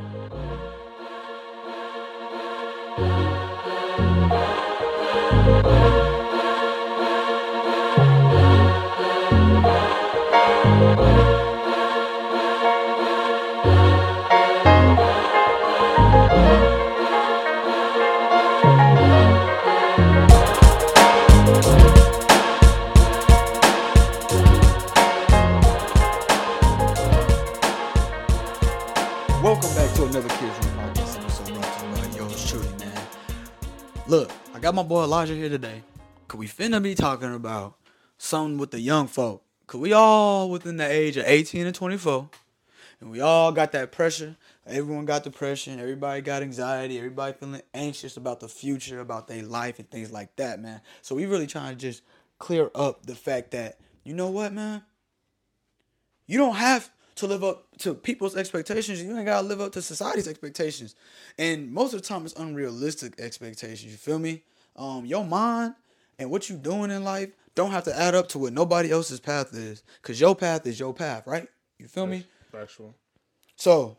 Welcome 0.00 0.59
boy 35.00 35.04
Elijah 35.04 35.34
here 35.34 35.48
today. 35.48 35.82
Cause 36.28 36.38
we 36.38 36.46
finna 36.46 36.82
be 36.82 36.94
talking 36.94 37.32
about 37.32 37.74
something 38.18 38.58
with 38.58 38.70
the 38.70 38.80
young 38.80 39.06
folk. 39.06 39.42
Cause 39.66 39.80
we 39.80 39.94
all 39.94 40.50
within 40.50 40.76
the 40.76 40.86
age 40.86 41.16
of 41.16 41.24
18 41.26 41.64
and 41.64 41.74
24. 41.74 42.28
And 43.00 43.10
we 43.10 43.22
all 43.22 43.50
got 43.50 43.72
that 43.72 43.92
pressure. 43.92 44.36
Everyone 44.66 45.06
got 45.06 45.24
depression. 45.24 45.80
Everybody 45.80 46.20
got 46.20 46.42
anxiety. 46.42 46.98
Everybody 46.98 47.32
feeling 47.32 47.62
anxious 47.72 48.18
about 48.18 48.40
the 48.40 48.48
future, 48.48 49.00
about 49.00 49.26
their 49.26 49.42
life 49.42 49.78
and 49.78 49.90
things 49.90 50.12
like 50.12 50.36
that, 50.36 50.60
man. 50.60 50.82
So 51.00 51.14
we 51.14 51.24
really 51.24 51.46
trying 51.46 51.70
to 51.70 51.80
just 51.80 52.02
clear 52.38 52.70
up 52.74 53.06
the 53.06 53.14
fact 53.14 53.52
that, 53.52 53.78
you 54.04 54.12
know 54.12 54.28
what, 54.28 54.52
man? 54.52 54.82
You 56.26 56.36
don't 56.36 56.56
have 56.56 56.90
to 57.16 57.26
live 57.26 57.42
up 57.42 57.68
to 57.78 57.94
people's 57.94 58.36
expectations. 58.36 59.02
You 59.02 59.16
ain't 59.16 59.24
gotta 59.24 59.46
live 59.46 59.62
up 59.62 59.72
to 59.72 59.80
society's 59.80 60.28
expectations. 60.28 60.94
And 61.38 61.72
most 61.72 61.94
of 61.94 62.02
the 62.02 62.06
time 62.06 62.26
it's 62.26 62.34
unrealistic 62.34 63.18
expectations. 63.18 63.92
You 63.92 63.96
feel 63.96 64.18
me? 64.18 64.42
Um, 64.76 65.04
your 65.04 65.24
mind 65.24 65.74
and 66.18 66.30
what 66.30 66.48
you 66.48 66.56
doing 66.56 66.90
in 66.90 67.04
life 67.04 67.30
don't 67.54 67.72
have 67.72 67.84
to 67.84 67.98
add 67.98 68.14
up 68.14 68.28
to 68.28 68.38
what 68.38 68.52
nobody 68.52 68.90
else's 68.90 69.20
path 69.20 69.54
is. 69.54 69.82
Cause 70.02 70.20
your 70.20 70.34
path 70.34 70.66
is 70.66 70.78
your 70.78 70.94
path, 70.94 71.26
right? 71.26 71.48
You 71.78 71.88
feel 71.88 72.06
me? 72.06 72.26
Factual. 72.52 72.94
So, 73.56 73.98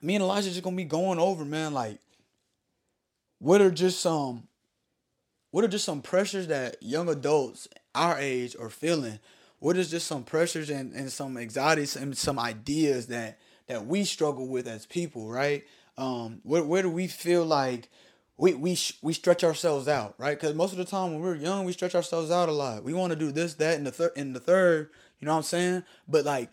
me 0.00 0.14
and 0.14 0.22
Elijah 0.22 0.50
just 0.50 0.62
gonna 0.62 0.76
be 0.76 0.84
going 0.84 1.18
over, 1.18 1.44
man, 1.44 1.74
like 1.74 1.98
what 3.38 3.60
are 3.60 3.70
just 3.70 4.00
some 4.00 4.48
what 5.50 5.64
are 5.64 5.68
just 5.68 5.84
some 5.84 6.02
pressures 6.02 6.48
that 6.48 6.76
young 6.82 7.08
adults 7.08 7.68
our 7.94 8.18
age 8.18 8.56
are 8.58 8.70
feeling? 8.70 9.18
What 9.60 9.76
is 9.76 9.90
just 9.90 10.06
some 10.06 10.24
pressures 10.24 10.68
and, 10.68 10.92
and 10.92 11.10
some 11.12 11.36
anxieties 11.36 11.96
and 11.96 12.16
some 12.16 12.38
ideas 12.38 13.06
that 13.08 13.38
that 13.68 13.86
we 13.86 14.04
struggle 14.04 14.46
with 14.48 14.66
as 14.66 14.86
people, 14.86 15.30
right? 15.30 15.64
Um, 15.96 16.40
where, 16.42 16.64
where 16.64 16.82
do 16.82 16.90
we 16.90 17.06
feel 17.06 17.44
like 17.44 17.88
we 18.36 18.54
we 18.54 18.74
sh- 18.74 18.98
we 19.02 19.12
stretch 19.12 19.44
ourselves 19.44 19.86
out, 19.86 20.14
right? 20.18 20.38
Because 20.38 20.54
most 20.54 20.72
of 20.72 20.78
the 20.78 20.84
time 20.84 21.12
when 21.12 21.20
we're 21.20 21.36
young, 21.36 21.64
we 21.64 21.72
stretch 21.72 21.94
ourselves 21.94 22.30
out 22.30 22.48
a 22.48 22.52
lot. 22.52 22.82
We 22.82 22.92
want 22.92 23.12
to 23.12 23.18
do 23.18 23.30
this, 23.30 23.54
that, 23.54 23.76
and 23.76 23.86
the 23.86 23.92
third, 23.92 24.12
and 24.16 24.34
the 24.34 24.40
third. 24.40 24.90
You 25.20 25.26
know 25.26 25.32
what 25.32 25.38
I'm 25.38 25.44
saying? 25.44 25.84
But 26.08 26.24
like 26.24 26.50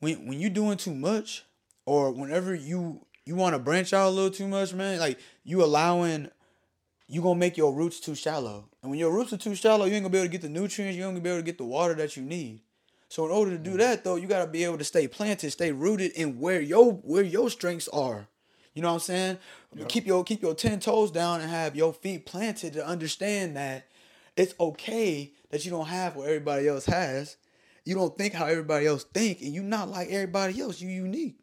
when 0.00 0.26
when 0.26 0.40
you're 0.40 0.50
doing 0.50 0.76
too 0.76 0.94
much, 0.94 1.44
or 1.86 2.10
whenever 2.10 2.54
you 2.54 3.06
you 3.24 3.36
want 3.36 3.54
to 3.54 3.58
branch 3.60 3.92
out 3.92 4.08
a 4.08 4.10
little 4.10 4.30
too 4.30 4.48
much, 4.48 4.74
man, 4.74 4.98
like 4.98 5.18
you 5.44 5.62
allowing 5.62 6.30
you 7.06 7.22
gonna 7.22 7.38
make 7.38 7.56
your 7.56 7.72
roots 7.72 8.00
too 8.00 8.14
shallow. 8.14 8.68
And 8.82 8.90
when 8.90 8.98
your 8.98 9.12
roots 9.12 9.32
are 9.32 9.36
too 9.36 9.54
shallow, 9.54 9.84
you 9.84 9.94
ain't 9.94 10.02
gonna 10.02 10.12
be 10.12 10.18
able 10.18 10.28
to 10.28 10.32
get 10.32 10.42
the 10.42 10.48
nutrients, 10.48 10.96
you 10.96 11.04
ain't 11.04 11.14
gonna 11.14 11.22
be 11.22 11.30
able 11.30 11.40
to 11.40 11.44
get 11.44 11.58
the 11.58 11.64
water 11.64 11.94
that 11.94 12.16
you 12.16 12.22
need. 12.22 12.62
So 13.08 13.24
in 13.26 13.32
order 13.32 13.50
to 13.52 13.58
do 13.58 13.72
mm. 13.74 13.78
that 13.78 14.04
though, 14.04 14.16
you 14.16 14.26
gotta 14.26 14.46
be 14.46 14.64
able 14.64 14.78
to 14.78 14.84
stay 14.84 15.06
planted, 15.06 15.50
stay 15.52 15.72
rooted 15.72 16.12
in 16.12 16.40
where 16.40 16.60
your 16.60 16.92
where 16.92 17.22
your 17.22 17.50
strengths 17.50 17.88
are. 17.88 18.28
You 18.74 18.82
know 18.82 18.88
what 18.88 18.94
I'm 18.94 19.00
saying? 19.00 19.38
Keep 19.88 20.06
your 20.06 20.24
keep 20.24 20.42
your 20.42 20.54
ten 20.54 20.80
toes 20.80 21.10
down 21.10 21.40
and 21.40 21.50
have 21.50 21.74
your 21.76 21.92
feet 21.92 22.26
planted 22.26 22.72
to 22.74 22.86
understand 22.86 23.56
that 23.56 23.86
it's 24.36 24.54
okay 24.60 25.32
that 25.50 25.64
you 25.64 25.70
don't 25.70 25.86
have 25.86 26.16
what 26.16 26.28
everybody 26.28 26.68
else 26.68 26.86
has. 26.86 27.36
You 27.84 27.94
don't 27.94 28.16
think 28.16 28.34
how 28.34 28.46
everybody 28.46 28.86
else 28.86 29.04
think, 29.04 29.40
and 29.40 29.52
you're 29.52 29.64
not 29.64 29.88
like 29.88 30.08
everybody 30.10 30.60
else. 30.60 30.80
You 30.80 30.88
unique. 30.88 31.40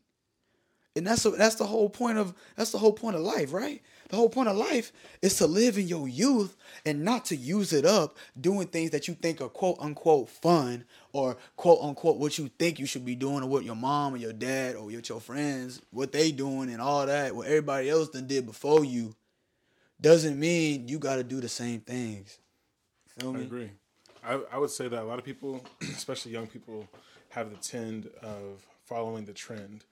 And 0.95 1.05
that's 1.05 1.23
that's 1.23 1.55
the 1.55 1.65
whole 1.65 1.89
point 1.89 2.17
of 2.17 2.33
that's 2.55 2.71
the 2.71 2.79
whole 2.79 2.93
point 2.93 3.15
of 3.15 3.21
life, 3.21 3.53
right? 3.53 3.81
The 4.09 4.15
whole 4.15 4.29
point 4.29 4.47
of 4.47 4.55
life 4.55 4.93
is 5.21 5.35
to 5.37 5.47
live 5.47 5.77
in 5.77 5.87
your 5.87 6.07
youth 6.07 6.55
and 6.85 7.03
not 7.03 7.25
to 7.25 7.35
use 7.35 7.73
it 7.73 7.85
up 7.85 8.17
doing 8.39 8.67
things 8.67 8.91
that 8.91 9.07
you 9.07 9.13
think 9.15 9.41
are 9.41 9.49
quote 9.49 9.77
unquote 9.79 10.29
fun 10.29 10.85
or 11.11 11.37
quote 11.57 11.79
unquote 11.81 12.17
what 12.17 12.37
you 12.37 12.49
think 12.57 12.79
you 12.79 12.85
should 12.85 13.03
be 13.03 13.15
doing 13.15 13.43
or 13.43 13.47
what 13.47 13.65
your 13.65 13.75
mom 13.75 14.13
or 14.13 14.17
your 14.17 14.33
dad 14.33 14.75
or 14.75 14.85
what 14.85 15.09
your 15.09 15.19
friends 15.19 15.81
what 15.91 16.11
they 16.11 16.31
doing 16.31 16.71
and 16.71 16.81
all 16.81 17.05
that 17.05 17.35
what 17.35 17.47
everybody 17.47 17.89
else 17.89 18.07
done 18.09 18.27
did 18.27 18.45
before 18.45 18.85
you 18.85 19.13
doesn't 19.99 20.39
mean 20.39 20.87
you 20.87 20.99
got 20.99 21.15
to 21.15 21.23
do 21.23 21.41
the 21.41 21.49
same 21.49 21.79
things. 21.81 22.37
Feel 23.19 23.29
I 23.29 23.37
me? 23.37 23.43
agree. 23.43 23.71
I, 24.23 24.39
I 24.51 24.57
would 24.57 24.69
say 24.69 24.87
that 24.87 25.01
a 25.01 25.05
lot 25.05 25.19
of 25.19 25.25
people, 25.25 25.63
especially 25.81 26.31
young 26.31 26.47
people, 26.47 26.87
have 27.29 27.49
the 27.49 27.57
tend 27.57 28.09
of 28.21 28.65
following 28.85 29.25
the 29.25 29.33
trend 29.33 29.83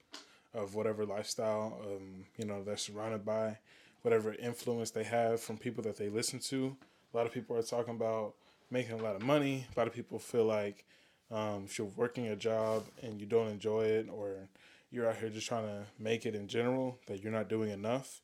of 0.54 0.74
whatever 0.74 1.04
lifestyle 1.04 1.78
um, 1.84 2.24
you 2.38 2.46
know 2.46 2.62
they're 2.62 2.76
surrounded 2.76 3.24
by, 3.24 3.58
whatever 4.06 4.34
influence 4.34 4.92
they 4.92 5.02
have 5.02 5.40
from 5.40 5.58
people 5.58 5.82
that 5.82 5.96
they 5.96 6.08
listen 6.08 6.38
to. 6.38 6.76
A 7.12 7.16
lot 7.16 7.26
of 7.26 7.32
people 7.32 7.56
are 7.56 7.62
talking 7.62 7.92
about 7.92 8.34
making 8.70 9.00
a 9.00 9.02
lot 9.02 9.16
of 9.16 9.22
money. 9.22 9.66
A 9.74 9.78
lot 9.80 9.88
of 9.88 9.92
people 9.92 10.20
feel 10.20 10.44
like 10.44 10.84
um, 11.32 11.64
if 11.64 11.76
you're 11.76 11.88
working 11.96 12.28
a 12.28 12.36
job 12.36 12.84
and 13.02 13.20
you 13.20 13.26
don't 13.26 13.48
enjoy 13.48 13.82
it, 13.82 14.08
or 14.08 14.48
you're 14.92 15.08
out 15.08 15.16
here 15.16 15.28
just 15.28 15.48
trying 15.48 15.66
to 15.66 15.86
make 15.98 16.24
it 16.24 16.36
in 16.36 16.46
general, 16.46 17.00
that 17.08 17.20
you're 17.20 17.32
not 17.32 17.48
doing 17.48 17.70
enough. 17.72 18.20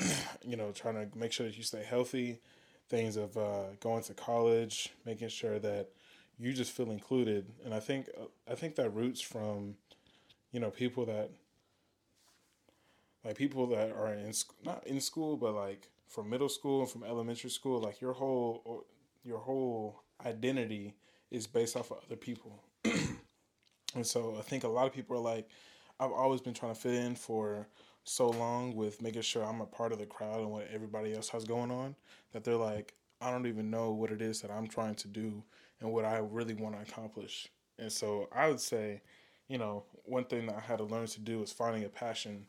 you 0.46 0.56
know, 0.56 0.72
trying 0.72 0.94
to 0.94 1.18
make 1.18 1.32
sure 1.32 1.44
that 1.46 1.58
you 1.58 1.62
stay 1.62 1.84
healthy, 1.84 2.40
things 2.88 3.18
of 3.18 3.36
uh, 3.36 3.64
going 3.80 4.02
to 4.04 4.14
college, 4.14 4.94
making 5.04 5.28
sure 5.28 5.58
that 5.58 5.90
you 6.38 6.54
just 6.54 6.72
feel 6.72 6.90
included. 6.90 7.44
And 7.66 7.74
I 7.74 7.80
think 7.80 8.08
I 8.50 8.54
think 8.54 8.76
that 8.76 8.94
roots 8.94 9.20
from, 9.20 9.74
you 10.52 10.60
know, 10.60 10.70
people 10.70 11.04
that 11.04 11.32
like 13.24 13.36
people 13.36 13.66
that 13.68 13.92
are 13.92 14.12
in 14.12 14.32
not 14.64 14.86
in 14.86 15.00
school, 15.00 15.36
but 15.36 15.54
like 15.54 15.88
from 16.06 16.30
middle 16.30 16.48
school 16.48 16.80
and 16.80 16.90
from 16.90 17.04
elementary 17.04 17.50
school, 17.50 17.80
like 17.80 18.00
your 18.00 18.12
whole 18.12 18.86
your 19.24 19.38
whole 19.38 20.02
identity 20.24 20.94
is 21.30 21.46
based 21.46 21.76
off 21.76 21.90
of 21.90 21.98
other 22.06 22.16
people. 22.16 22.62
and 22.84 24.06
so 24.06 24.36
I 24.38 24.42
think 24.42 24.64
a 24.64 24.68
lot 24.68 24.86
of 24.86 24.92
people 24.92 25.16
are 25.16 25.20
like, 25.20 25.48
I've 26.00 26.12
always 26.12 26.40
been 26.40 26.54
trying 26.54 26.74
to 26.74 26.80
fit 26.80 26.94
in 26.94 27.14
for 27.14 27.66
so 28.04 28.30
long 28.30 28.74
with 28.74 29.02
making 29.02 29.22
sure 29.22 29.44
I'm 29.44 29.60
a 29.60 29.66
part 29.66 29.92
of 29.92 29.98
the 29.98 30.06
crowd 30.06 30.40
and 30.40 30.50
what 30.50 30.68
everybody 30.72 31.14
else 31.14 31.28
has 31.30 31.44
going 31.44 31.70
on 31.70 31.94
that 32.32 32.44
they're 32.44 32.56
like, 32.56 32.94
I 33.20 33.30
don't 33.30 33.46
even 33.46 33.70
know 33.70 33.90
what 33.90 34.10
it 34.10 34.22
is 34.22 34.40
that 34.40 34.50
I'm 34.50 34.66
trying 34.66 34.94
to 34.96 35.08
do 35.08 35.42
and 35.80 35.92
what 35.92 36.04
I 36.04 36.18
really 36.18 36.54
want 36.54 36.76
to 36.76 36.82
accomplish. 36.82 37.48
And 37.78 37.92
so 37.92 38.28
I 38.32 38.48
would 38.48 38.60
say, 38.60 39.02
you 39.48 39.58
know, 39.58 39.84
one 40.04 40.24
thing 40.24 40.46
that 40.46 40.56
I 40.56 40.60
had 40.60 40.78
to 40.78 40.84
learn 40.84 41.06
to 41.06 41.20
do 41.20 41.42
is 41.42 41.52
finding 41.52 41.84
a 41.84 41.88
passion 41.88 42.46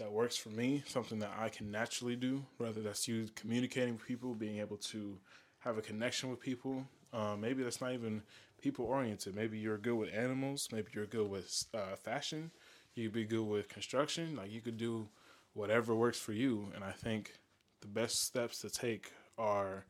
that 0.00 0.10
works 0.10 0.36
for 0.36 0.48
me, 0.48 0.82
something 0.86 1.18
that 1.18 1.32
I 1.38 1.50
can 1.50 1.70
naturally 1.70 2.16
do, 2.16 2.42
whether 2.56 2.80
that's 2.80 3.06
you 3.06 3.28
communicating 3.36 3.94
with 3.94 4.06
people, 4.06 4.34
being 4.34 4.58
able 4.58 4.78
to 4.78 5.18
have 5.58 5.76
a 5.76 5.82
connection 5.82 6.30
with 6.30 6.40
people. 6.40 6.86
Um, 7.12 7.42
maybe 7.42 7.62
that's 7.62 7.82
not 7.82 7.92
even 7.92 8.22
people 8.62 8.86
oriented. 8.86 9.36
Maybe 9.36 9.58
you're 9.58 9.76
good 9.76 9.96
with 9.96 10.12
animals. 10.14 10.68
Maybe 10.72 10.88
you're 10.94 11.04
good 11.04 11.28
with 11.28 11.66
uh, 11.74 11.96
fashion. 11.96 12.50
You'd 12.94 13.12
be 13.12 13.24
good 13.24 13.44
with 13.44 13.68
construction. 13.68 14.36
Like 14.36 14.50
you 14.50 14.62
could 14.62 14.78
do 14.78 15.06
whatever 15.52 15.94
works 15.94 16.18
for 16.18 16.32
you. 16.32 16.68
And 16.74 16.82
I 16.82 16.92
think 16.92 17.34
the 17.82 17.88
best 17.88 18.22
steps 18.24 18.60
to 18.62 18.70
take 18.70 19.12
are 19.36 19.84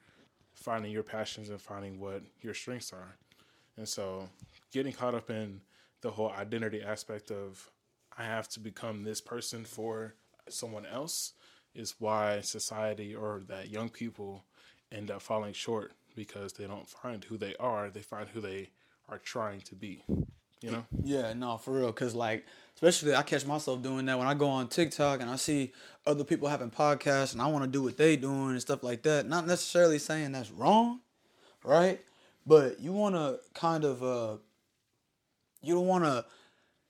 finding 0.54 0.90
your 0.90 1.04
passions 1.04 1.50
and 1.50 1.60
finding 1.60 2.00
what 2.00 2.22
your 2.40 2.54
strengths 2.54 2.92
are. 2.92 3.16
And 3.76 3.88
so 3.88 4.28
getting 4.72 4.92
caught 4.92 5.14
up 5.14 5.30
in 5.30 5.60
the 6.00 6.10
whole 6.10 6.32
identity 6.32 6.82
aspect 6.82 7.30
of 7.30 7.70
I 8.20 8.24
have 8.24 8.48
to 8.50 8.60
become 8.60 9.02
this 9.02 9.18
person 9.22 9.64
for 9.64 10.14
someone 10.50 10.84
else 10.84 11.32
is 11.74 11.94
why 11.98 12.42
society 12.42 13.14
or 13.14 13.40
that 13.48 13.70
young 13.70 13.88
people 13.88 14.44
end 14.92 15.10
up 15.10 15.22
falling 15.22 15.54
short 15.54 15.92
because 16.14 16.52
they 16.52 16.66
don't 16.66 16.86
find 16.86 17.24
who 17.24 17.38
they 17.38 17.54
are, 17.58 17.88
they 17.88 18.02
find 18.02 18.28
who 18.28 18.42
they 18.42 18.68
are 19.08 19.16
trying 19.16 19.62
to 19.62 19.74
be. 19.74 20.04
You 20.60 20.70
know? 20.70 20.84
Yeah, 21.02 21.32
no, 21.32 21.56
for 21.56 21.72
real. 21.72 21.90
Cause 21.94 22.14
like, 22.14 22.44
especially 22.74 23.14
I 23.14 23.22
catch 23.22 23.46
myself 23.46 23.80
doing 23.80 24.04
that 24.04 24.18
when 24.18 24.28
I 24.28 24.34
go 24.34 24.48
on 24.48 24.68
TikTok 24.68 25.22
and 25.22 25.30
I 25.30 25.36
see 25.36 25.72
other 26.06 26.22
people 26.22 26.48
having 26.48 26.70
podcasts 26.70 27.32
and 27.32 27.40
I 27.40 27.46
want 27.46 27.64
to 27.64 27.70
do 27.70 27.82
what 27.82 27.96
they 27.96 28.16
doing 28.16 28.50
and 28.50 28.60
stuff 28.60 28.82
like 28.82 29.02
that. 29.04 29.26
Not 29.26 29.46
necessarily 29.46 29.98
saying 29.98 30.32
that's 30.32 30.50
wrong, 30.50 31.00
right? 31.64 32.02
But 32.46 32.80
you 32.80 32.92
want 32.92 33.14
to 33.14 33.40
kind 33.54 33.82
of, 33.82 34.02
uh, 34.02 34.36
you 35.62 35.72
don't 35.72 35.86
want 35.86 36.04
to 36.04 36.26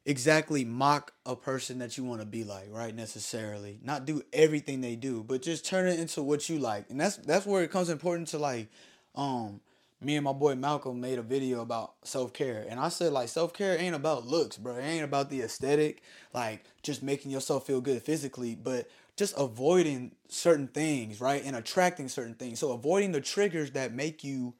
exactly 0.06 0.64
mock 0.64 1.12
a 1.26 1.37
person 1.37 1.79
that 1.79 1.97
you 1.97 2.05
want 2.05 2.20
to 2.20 2.26
be 2.26 2.44
like, 2.44 2.69
right? 2.70 2.94
Necessarily, 2.94 3.79
not 3.82 4.06
do 4.06 4.23
everything 4.32 4.81
they 4.81 4.97
do, 4.97 5.23
but 5.23 5.43
just 5.43 5.64
turn 5.64 5.87
it 5.88 6.00
into 6.00 6.23
what 6.23 6.49
you 6.49 6.58
like, 6.58 6.91
and 6.91 7.00
that's 7.00 7.17
that's 7.17 7.47
where 7.47 7.62
it 7.62 7.70
comes 7.70 7.88
important 7.91 8.29
to 8.29 8.38
like, 8.38 8.69
um, 9.14 9.61
me 10.00 10.17
and 10.17 10.25
my 10.25 10.32
boy 10.32 10.55
Malcolm 10.55 11.00
made 11.00 11.19
a 11.19 11.23
video 11.23 11.61
about 11.61 11.94
self 12.05 12.32
care, 12.32 12.64
and 12.69 12.81
I 12.81 12.88
said 12.88 13.12
like 13.12 13.29
self 13.29 13.52
care 13.52 13.79
ain't 13.79 13.94
about 13.94 14.26
looks, 14.26 14.56
bro. 14.56 14.76
It 14.76 14.82
ain't 14.82 15.05
about 15.05 15.31
the 15.31 15.43
aesthetic, 15.43 16.02
like 16.32 16.64
just 16.82 17.02
making 17.02 17.31
yourself 17.31 17.67
feel 17.67 17.81
good 17.81 18.02
physically, 18.02 18.55
but 18.55 18.88
just 19.17 19.35
avoiding 19.37 20.12
certain 20.29 20.69
things, 20.69 21.20
right, 21.20 21.43
and 21.44 21.55
attracting 21.55 22.08
certain 22.08 22.35
things. 22.35 22.58
So 22.58 22.73
avoiding 22.73 23.12
the 23.12 23.20
triggers 23.20 23.73
that 23.73 23.93
make 23.93 24.25
you 24.25 24.55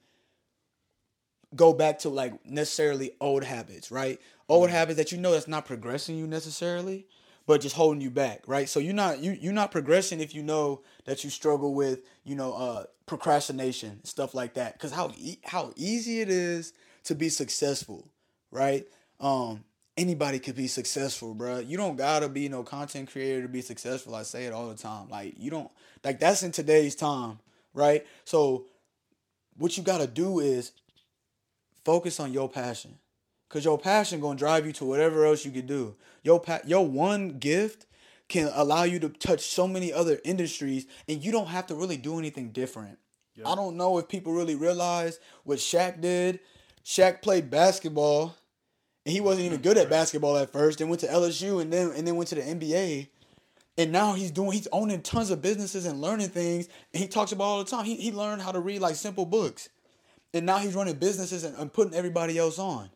go 1.55 1.73
back 1.73 1.99
to 1.99 2.09
like 2.09 2.45
necessarily 2.45 3.11
old 3.19 3.43
habits, 3.43 3.91
right? 3.91 4.19
Old 4.51 4.69
habits 4.69 4.97
that 4.97 5.13
you 5.13 5.17
know 5.17 5.31
that's 5.31 5.47
not 5.47 5.65
progressing 5.65 6.17
you 6.17 6.27
necessarily, 6.27 7.07
but 7.47 7.61
just 7.61 7.73
holding 7.73 8.01
you 8.01 8.11
back, 8.11 8.43
right? 8.47 8.67
So 8.67 8.81
you're 8.81 8.93
not 8.93 9.19
you 9.19 9.31
you're 9.31 9.53
not 9.53 9.71
progressing 9.71 10.19
if 10.19 10.35
you 10.35 10.43
know 10.43 10.81
that 11.05 11.23
you 11.23 11.29
struggle 11.29 11.73
with, 11.73 12.01
you 12.25 12.35
know, 12.35 12.51
uh 12.51 12.83
procrastination, 13.05 14.03
stuff 14.03 14.33
like 14.33 14.55
that. 14.55 14.77
Cuz 14.77 14.91
how 14.91 15.13
how 15.45 15.71
easy 15.77 16.19
it 16.19 16.29
is 16.29 16.73
to 17.05 17.15
be 17.15 17.29
successful, 17.29 18.09
right? 18.51 18.85
Um 19.21 19.63
anybody 19.95 20.37
could 20.37 20.57
be 20.57 20.67
successful, 20.67 21.33
bro. 21.33 21.59
You 21.59 21.77
don't 21.77 21.95
got 21.95 22.19
to 22.19 22.27
be 22.27 22.49
no 22.49 22.63
content 22.63 23.09
creator 23.09 23.43
to 23.43 23.47
be 23.47 23.61
successful. 23.61 24.15
I 24.15 24.23
say 24.23 24.47
it 24.47 24.51
all 24.51 24.67
the 24.67 24.75
time. 24.75 25.07
Like 25.07 25.35
you 25.37 25.49
don't 25.49 25.71
like 26.03 26.19
that's 26.19 26.43
in 26.43 26.51
today's 26.51 26.95
time, 26.95 27.39
right? 27.73 28.05
So 28.25 28.65
what 29.55 29.77
you 29.77 29.83
got 29.83 29.99
to 29.99 30.07
do 30.07 30.39
is 30.41 30.73
focus 31.85 32.19
on 32.19 32.33
your 32.33 32.49
passion. 32.49 32.97
Cause 33.51 33.65
your 33.65 33.77
passion 33.77 34.21
gonna 34.21 34.39
drive 34.39 34.65
you 34.65 34.71
to 34.71 34.85
whatever 34.85 35.25
else 35.25 35.43
you 35.43 35.51
can 35.51 35.65
do. 35.67 35.95
Your 36.23 36.39
pa- 36.39 36.61
your 36.65 36.87
one 36.87 37.37
gift 37.37 37.85
can 38.29 38.49
allow 38.53 38.83
you 38.83 38.97
to 38.99 39.09
touch 39.09 39.41
so 39.41 39.67
many 39.67 39.91
other 39.91 40.21
industries, 40.23 40.85
and 41.09 41.21
you 41.21 41.33
don't 41.33 41.49
have 41.49 41.67
to 41.67 41.75
really 41.75 41.97
do 41.97 42.17
anything 42.17 42.51
different. 42.51 42.97
Yep. 43.35 43.47
I 43.47 43.55
don't 43.55 43.75
know 43.75 43.97
if 43.97 44.07
people 44.07 44.31
really 44.31 44.55
realize 44.55 45.19
what 45.43 45.57
Shaq 45.57 45.99
did. 45.99 46.39
Shaq 46.85 47.21
played 47.21 47.49
basketball, 47.49 48.37
and 49.05 49.11
he 49.11 49.19
wasn't 49.19 49.47
even 49.47 49.59
good 49.59 49.77
at 49.77 49.89
basketball 49.89 50.37
at 50.37 50.53
first. 50.53 50.79
Then 50.79 50.87
went 50.87 51.01
to 51.01 51.07
LSU, 51.07 51.61
and 51.61 51.73
then 51.73 51.91
and 51.91 52.07
then 52.07 52.15
went 52.15 52.29
to 52.29 52.35
the 52.35 52.41
NBA. 52.43 53.09
And 53.77 53.91
now 53.91 54.13
he's 54.13 54.31
doing 54.31 54.53
he's 54.53 54.69
owning 54.71 55.01
tons 55.01 55.29
of 55.29 55.41
businesses 55.41 55.85
and 55.85 55.99
learning 55.99 56.29
things. 56.29 56.69
And 56.93 57.01
he 57.01 57.09
talks 57.09 57.33
about 57.33 57.43
all 57.43 57.63
the 57.65 57.69
time. 57.69 57.83
He 57.83 57.97
he 57.97 58.13
learned 58.13 58.43
how 58.43 58.53
to 58.53 58.61
read 58.61 58.79
like 58.79 58.95
simple 58.95 59.25
books. 59.25 59.67
And 60.33 60.45
now 60.45 60.59
he's 60.59 60.73
running 60.73 60.95
businesses 60.95 61.43
and, 61.43 61.57
and 61.57 61.73
putting 61.73 61.93
everybody 61.93 62.37
else 62.37 62.57
on 62.57 62.89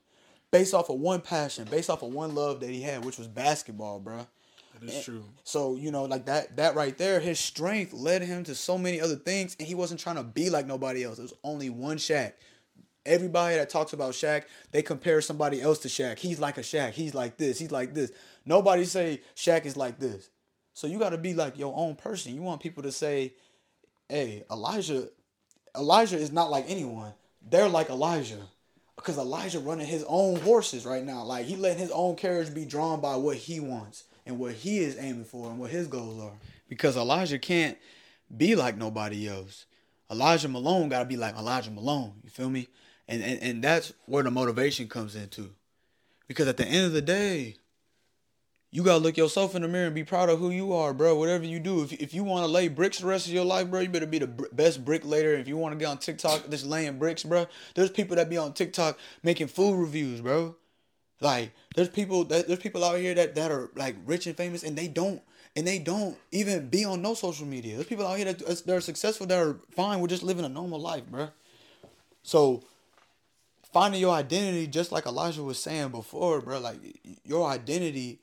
based 0.55 0.73
off 0.73 0.89
of 0.89 0.99
one 0.99 1.19
passion, 1.19 1.67
based 1.69 1.89
off 1.89 2.01
of 2.01 2.13
one 2.13 2.33
love 2.33 2.61
that 2.61 2.69
he 2.69 2.81
had, 2.81 3.03
which 3.03 3.17
was 3.17 3.27
basketball, 3.27 3.99
bro. 3.99 4.25
That 4.73 4.83
is 4.83 4.95
and 4.95 5.03
true. 5.03 5.25
So 5.43 5.75
you 5.75 5.91
know, 5.91 6.05
like 6.05 6.25
that, 6.27 6.55
that 6.55 6.75
right 6.75 6.97
there, 6.97 7.19
his 7.19 7.39
strength 7.39 7.91
led 7.91 8.21
him 8.21 8.45
to 8.45 8.55
so 8.55 8.77
many 8.77 9.01
other 9.01 9.17
things, 9.17 9.57
and 9.59 9.67
he 9.67 9.75
wasn't 9.75 9.99
trying 9.99 10.15
to 10.15 10.23
be 10.23 10.49
like 10.49 10.65
nobody 10.65 11.03
else. 11.03 11.19
It 11.19 11.23
was 11.23 11.33
only 11.43 11.69
one 11.69 11.97
Shaq. 11.97 12.33
Everybody 13.05 13.57
that 13.57 13.69
talks 13.69 13.91
about 13.91 14.13
Shaq, 14.13 14.45
they 14.71 14.81
compare 14.81 15.21
somebody 15.21 15.61
else 15.61 15.79
to 15.79 15.89
Shaq. 15.89 16.19
He's 16.19 16.39
like 16.39 16.57
a 16.57 16.61
Shaq. 16.61 16.91
He's 16.91 17.13
like 17.13 17.37
this. 17.37 17.59
He's 17.59 17.71
like 17.71 17.93
this. 17.93 18.11
Nobody 18.45 18.85
say 18.85 19.21
Shaq 19.35 19.65
is 19.65 19.75
like 19.75 19.99
this. 19.99 20.29
So 20.73 20.87
you 20.87 20.99
got 20.99 21.09
to 21.09 21.17
be 21.17 21.33
like 21.33 21.57
your 21.57 21.73
own 21.75 21.95
person. 21.95 22.33
You 22.33 22.41
want 22.41 22.61
people 22.61 22.83
to 22.83 22.93
say, 22.93 23.33
"Hey, 24.07 24.43
Elijah, 24.49 25.09
Elijah 25.75 26.17
is 26.17 26.31
not 26.31 26.49
like 26.49 26.65
anyone. 26.69 27.13
They're 27.41 27.67
like 27.67 27.89
Elijah." 27.89 28.47
Because 28.95 29.17
Elijah 29.17 29.59
running 29.59 29.87
his 29.87 30.05
own 30.07 30.39
horses 30.39 30.85
right 30.85 31.03
now. 31.03 31.23
Like 31.23 31.45
he 31.45 31.55
letting 31.55 31.79
his 31.79 31.91
own 31.91 32.15
carriage 32.15 32.53
be 32.53 32.65
drawn 32.65 33.01
by 33.01 33.15
what 33.15 33.37
he 33.37 33.59
wants 33.59 34.05
and 34.25 34.39
what 34.39 34.53
he 34.53 34.79
is 34.79 34.97
aiming 34.99 35.25
for 35.25 35.49
and 35.49 35.59
what 35.59 35.71
his 35.71 35.87
goals 35.87 36.21
are. 36.21 36.33
Because 36.67 36.97
Elijah 36.97 37.39
can't 37.39 37.77
be 38.35 38.55
like 38.55 38.77
nobody 38.77 39.27
else. 39.27 39.65
Elijah 40.09 40.47
Malone 40.47 40.89
gotta 40.89 41.05
be 41.05 41.17
like 41.17 41.35
Elijah 41.35 41.71
Malone. 41.71 42.13
You 42.23 42.29
feel 42.29 42.49
me? 42.49 42.67
And 43.07 43.21
and, 43.23 43.41
and 43.41 43.63
that's 43.63 43.93
where 44.05 44.23
the 44.23 44.31
motivation 44.31 44.87
comes 44.87 45.15
into. 45.15 45.51
Because 46.27 46.47
at 46.47 46.57
the 46.57 46.65
end 46.65 46.85
of 46.87 46.93
the 46.93 47.01
day, 47.01 47.55
you 48.75 48.83
gotta 48.83 49.01
look 49.01 49.15
yourself 49.15 49.55
in 49.55 49.61
the 49.61 49.69
mirror 49.69 49.85
and 49.85 49.95
be 49.95 50.03
proud 50.03 50.27
of 50.27 50.37
who 50.37 50.49
you 50.49 50.73
are, 50.73 50.93
bro. 50.93 51.15
Whatever 51.15 51.45
you 51.45 51.61
do, 51.61 51.81
if, 51.81 51.93
if 51.93 52.13
you 52.13 52.25
want 52.25 52.45
to 52.45 52.51
lay 52.51 52.67
bricks 52.67 52.99
the 52.99 53.07
rest 53.07 53.25
of 53.25 53.31
your 53.31 53.45
life, 53.45 53.71
bro, 53.71 53.79
you 53.79 53.87
better 53.87 54.05
be 54.05 54.19
the 54.19 54.27
br- 54.27 54.47
best 54.51 54.83
bricklayer. 54.83 55.31
If 55.35 55.47
you 55.47 55.55
want 55.55 55.71
to 55.71 55.79
get 55.79 55.85
on 55.85 55.97
TikTok, 55.97 56.49
just 56.49 56.65
laying 56.65 56.99
bricks, 56.99 57.23
bro. 57.23 57.47
There's 57.73 57.89
people 57.89 58.17
that 58.17 58.29
be 58.29 58.35
on 58.35 58.51
TikTok 58.51 58.99
making 59.23 59.47
food 59.47 59.77
reviews, 59.79 60.19
bro. 60.19 60.57
Like 61.21 61.53
there's 61.73 61.87
people 61.87 62.25
that 62.25 62.47
there's 62.47 62.59
people 62.59 62.83
out 62.83 62.99
here 62.99 63.15
that 63.15 63.35
that 63.35 63.49
are 63.49 63.69
like 63.75 63.95
rich 64.05 64.27
and 64.27 64.35
famous, 64.35 64.61
and 64.61 64.77
they 64.77 64.89
don't 64.89 65.21
and 65.55 65.65
they 65.65 65.79
don't 65.79 66.17
even 66.33 66.67
be 66.67 66.83
on 66.83 67.01
no 67.01 67.13
social 67.13 67.45
media. 67.45 67.75
There's 67.75 67.87
people 67.87 68.05
out 68.05 68.17
here 68.17 68.33
that 68.33 68.67
are 68.67 68.81
successful 68.81 69.25
that 69.27 69.39
are 69.39 69.57
fine 69.71 70.01
with 70.01 70.11
just 70.11 70.21
living 70.21 70.43
a 70.43 70.49
normal 70.49 70.81
life, 70.81 71.05
bro. 71.07 71.29
So 72.23 72.61
finding 73.71 74.01
your 74.01 74.13
identity, 74.13 74.67
just 74.67 74.91
like 74.91 75.05
Elijah 75.05 75.43
was 75.43 75.59
saying 75.59 75.91
before, 75.91 76.41
bro, 76.41 76.59
like 76.59 76.79
your 77.23 77.47
identity 77.47 78.19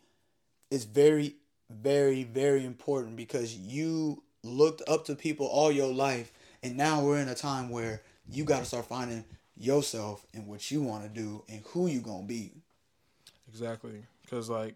is 0.73 0.85
very, 0.85 1.37
very, 1.71 2.25
very 2.25 2.65
important 2.65 3.17
because 3.17 3.55
you 3.57 4.23
looked 4.43 4.83
up 4.89 5.05
to 5.05 5.15
people 5.15 5.47
all 5.47 5.71
your 5.71 5.93
life, 5.93 6.33
and 6.63 6.77
now 6.77 7.05
we're 7.05 7.19
in 7.19 7.29
a 7.29 7.35
time 7.35 7.69
where 7.69 8.03
you 8.29 8.45
got 8.45 8.61
to 8.61 8.65
start 8.65 8.87
finding 8.87 9.25
yourself 9.57 10.27
and 10.33 10.47
what 10.47 10.71
you 10.71 10.81
want 10.81 11.03
to 11.03 11.09
do 11.09 11.45
and 11.49 11.63
who 11.67 11.87
you 11.87 12.01
gonna 12.01 12.25
be. 12.25 12.53
Exactly, 13.49 14.03
because 14.23 14.49
like 14.49 14.75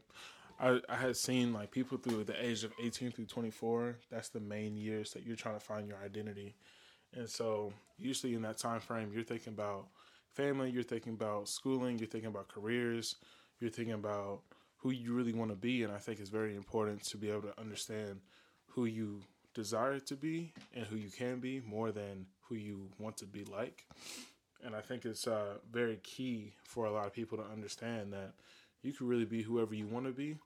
I, 0.60 0.80
I 0.88 0.96
had 0.96 1.16
seen 1.16 1.52
like 1.52 1.70
people 1.70 1.98
through 1.98 2.24
the 2.24 2.44
age 2.44 2.64
of 2.64 2.72
18 2.82 3.12
through 3.12 3.26
24 3.26 3.96
that's 4.10 4.28
the 4.28 4.40
main 4.40 4.76
years 4.76 5.12
that 5.12 5.26
you're 5.26 5.36
trying 5.36 5.54
to 5.54 5.60
find 5.60 5.86
your 5.86 5.98
identity 6.02 6.54
and 7.14 7.28
so 7.28 7.72
usually 7.98 8.34
in 8.34 8.42
that 8.42 8.56
time 8.56 8.80
frame 8.80 9.10
you're 9.12 9.22
thinking 9.22 9.52
about 9.52 9.86
family 10.32 10.70
you're 10.70 10.82
thinking 10.82 11.12
about 11.12 11.48
schooling 11.48 11.98
you're 11.98 12.08
thinking 12.08 12.30
about 12.30 12.48
careers 12.48 13.16
you're 13.60 13.70
thinking 13.70 13.94
about 13.94 14.40
who 14.86 14.92
you 14.92 15.12
really 15.12 15.32
want 15.32 15.50
to 15.50 15.56
be. 15.56 15.82
And 15.82 15.92
I 15.92 15.98
think 15.98 16.20
it's 16.20 16.30
very 16.30 16.54
important 16.54 17.02
to 17.06 17.16
be 17.16 17.28
able 17.28 17.42
to 17.42 17.60
understand 17.60 18.20
who 18.68 18.84
you 18.84 19.20
desire 19.52 19.98
to 19.98 20.14
be 20.14 20.52
and 20.76 20.86
who 20.86 20.94
you 20.94 21.10
can 21.10 21.40
be 21.40 21.60
more 21.66 21.90
than 21.90 22.26
who 22.42 22.54
you 22.54 22.88
want 23.00 23.16
to 23.16 23.26
be 23.26 23.42
like. 23.44 23.84
And 24.64 24.76
I 24.76 24.80
think 24.80 25.04
it's 25.04 25.26
uh, 25.26 25.54
very 25.72 25.96
key 26.04 26.52
for 26.62 26.86
a 26.86 26.92
lot 26.92 27.04
of 27.04 27.12
people 27.12 27.36
to 27.38 27.44
understand 27.52 28.12
that 28.12 28.34
you 28.82 28.92
can 28.92 29.08
really 29.08 29.24
be 29.24 29.42
whoever 29.42 29.74
you 29.74 29.88
want 29.88 30.06
to 30.06 30.12
be. 30.12 30.36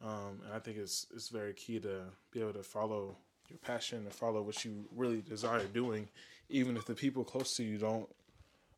Um, 0.00 0.40
and 0.44 0.54
I 0.54 0.60
think 0.60 0.76
it's 0.76 1.08
it's 1.12 1.28
very 1.28 1.52
key 1.54 1.80
to 1.80 2.02
be 2.30 2.40
able 2.40 2.52
to 2.52 2.62
follow 2.62 3.16
your 3.48 3.58
passion 3.58 3.98
and 3.98 4.12
follow 4.12 4.42
what 4.42 4.64
you 4.64 4.84
really 4.94 5.20
desire 5.20 5.64
doing, 5.64 6.08
even 6.48 6.76
if 6.76 6.84
the 6.84 6.94
people 6.94 7.24
close 7.24 7.56
to 7.56 7.64
you 7.64 7.78
don't 7.78 8.08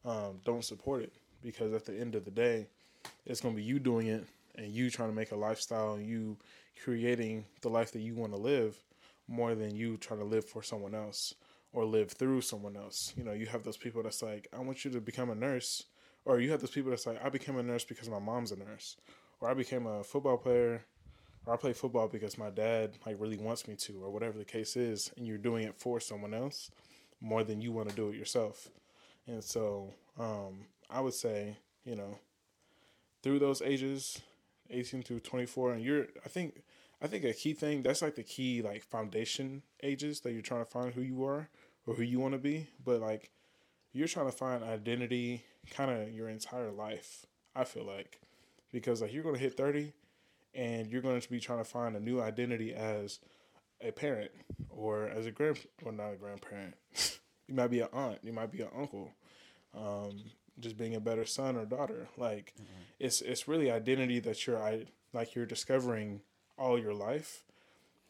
um, 0.07 0.41
don't 0.47 0.65
support 0.65 1.03
it. 1.03 1.13
Because 1.43 1.75
at 1.75 1.85
the 1.85 1.99
end 1.99 2.15
of 2.15 2.25
the 2.25 2.31
day, 2.31 2.69
it's 3.27 3.43
gonna 3.43 3.55
be 3.55 3.63
you 3.63 3.79
doing 3.79 4.07
it 4.07 4.27
and 4.57 4.69
you 4.73 4.91
trying 4.91 5.11
to 5.11 5.15
make 5.15 5.33
a 5.33 5.37
lifestyle 5.37 5.95
and 5.95 6.07
you 6.07 6.39
creating 6.83 7.45
the 7.63 7.69
life 7.69 7.93
that 7.93 8.01
you 8.01 8.15
want 8.15 8.33
to 8.33 8.39
live 8.39 8.79
more 9.29 9.55
than 9.55 9.75
you 9.75 9.97
trying 9.97 10.21
to 10.21 10.27
live 10.27 10.45
for 10.45 10.63
someone 10.63 10.95
else 10.95 11.35
or 11.73 11.85
live 11.85 12.11
through 12.11 12.41
someone 12.41 12.77
else. 12.77 13.13
You 13.17 13.25
know, 13.25 13.33
you 13.33 13.47
have 13.47 13.63
those 13.63 13.77
people 13.77 14.03
that's 14.03 14.23
like, 14.23 14.49
I 14.53 14.61
want 14.61 14.85
you 14.85 14.91
to 14.93 15.01
become 15.01 15.31
a 15.31 15.35
nurse. 15.35 15.85
Or 16.25 16.41
you 16.41 16.51
have 16.51 16.61
those 16.61 16.71
people 16.71 16.91
that's 16.91 17.07
like, 17.07 17.25
I 17.25 17.29
became 17.29 17.57
a 17.57 17.63
nurse 17.63 17.85
because 17.85 18.09
my 18.09 18.19
mom's 18.19 18.51
a 18.51 18.57
nurse. 18.57 18.97
Or 19.41 19.49
I 19.49 19.55
became 19.55 19.87
a 19.87 20.03
football 20.03 20.37
player. 20.37 20.85
Or 21.45 21.55
I 21.55 21.57
play 21.57 21.73
football 21.73 22.09
because 22.09 22.39
my 22.39 22.51
dad 22.51 22.99
like 23.05 23.21
really 23.21 23.37
wants 23.37 23.69
me 23.69 23.77
to, 23.77 24.03
or 24.03 24.11
whatever 24.11 24.37
the 24.37 24.45
case 24.45 24.77
is, 24.77 25.13
and 25.17 25.27
you're 25.27 25.39
doing 25.39 25.65
it 25.65 25.77
for 25.77 26.01
someone 26.01 26.35
else 26.35 26.71
more 27.21 27.45
than 27.45 27.61
you 27.61 27.71
want 27.71 27.89
to 27.89 27.95
do 27.95 28.09
it 28.09 28.17
yourself. 28.17 28.69
And 29.29 29.43
so 29.43 29.95
um, 30.19 30.67
I 30.91 31.01
would 31.01 31.15
say, 31.15 31.57
you 31.85 31.95
know, 31.95 32.19
through 33.23 33.39
those 33.39 33.63
ages, 33.63 34.21
18 34.71 35.03
through 35.03 35.21
24 35.21 35.73
and 35.75 35.83
you're 35.83 36.07
i 36.25 36.29
think 36.29 36.63
i 37.03 37.07
think 37.07 37.25
a 37.25 37.33
key 37.33 37.53
thing 37.53 37.83
that's 37.83 38.03
like 38.03 38.15
the 38.15 38.23
key 38.23 38.63
like 38.63 38.83
foundation 38.83 39.63
ages 39.83 40.21
that 40.21 40.33
you're 40.33 40.43
trying 40.43 40.65
to 40.65 40.71
find 40.71 40.95
who 40.95 41.03
you 41.03 41.25
are 41.25 41.49
or 41.87 41.95
who 41.95 42.03
you 42.03 42.19
want 42.19 42.33
to 42.33 42.39
be. 42.39 42.69
But 42.85 43.01
like 43.01 43.31
you're 43.93 44.09
trying 44.09 44.27
to 44.27 44.33
find 44.33 44.63
identity 44.63 45.45
kind 45.71 45.91
of 45.91 46.13
your 46.13 46.29
entire 46.29 46.71
life 46.71 47.27
i 47.55 47.65
feel 47.65 47.85
like. 47.85 48.21
Because 48.73 49.01
like 49.01 49.13
you're 49.13 49.23
going 49.23 49.37
to 49.37 49.41
hit 49.41 49.57
30 49.57 49.93
and 50.55 50.89
you're 50.89 51.03
going 51.03 51.21
to 51.21 51.31
be 51.31 51.41
trying 51.41 51.59
to 51.59 51.65
find 51.65 51.97
a 51.97 52.01
new 52.01 52.21
identity 52.21 52.75
as 52.75 53.21
a 53.81 53.93
parent 53.93 54.31
or 54.69 55.09
as 55.09 55.27
a 55.27 55.31
grand 55.31 55.59
or 55.85 55.93
not 55.93 56.13
a 56.13 56.17
grandparent. 56.17 56.75
You 57.49 57.55
might 57.55 57.71
be 57.71 57.79
an 57.79 57.87
aunt 57.93 58.19
you 58.25 58.33
might 58.33 58.51
be 58.51 58.63
an 58.63 58.71
uncle. 58.77 59.13
Um, 59.73 60.21
just 60.61 60.77
being 60.77 60.95
a 60.95 61.01
better 61.01 61.25
son 61.25 61.57
or 61.57 61.65
daughter. 61.65 62.09
Like 62.17 62.53
mm-hmm. 62.55 62.83
it's 62.99 63.21
it's 63.21 63.49
really 63.49 63.71
identity 63.71 64.21
that 64.21 64.47
you're 64.47 64.63
I 64.63 64.87
like 65.13 65.35
you're 65.35 65.47
discovering 65.47 66.21
all 66.59 66.79
your 66.79 66.95
life. 66.95 67.43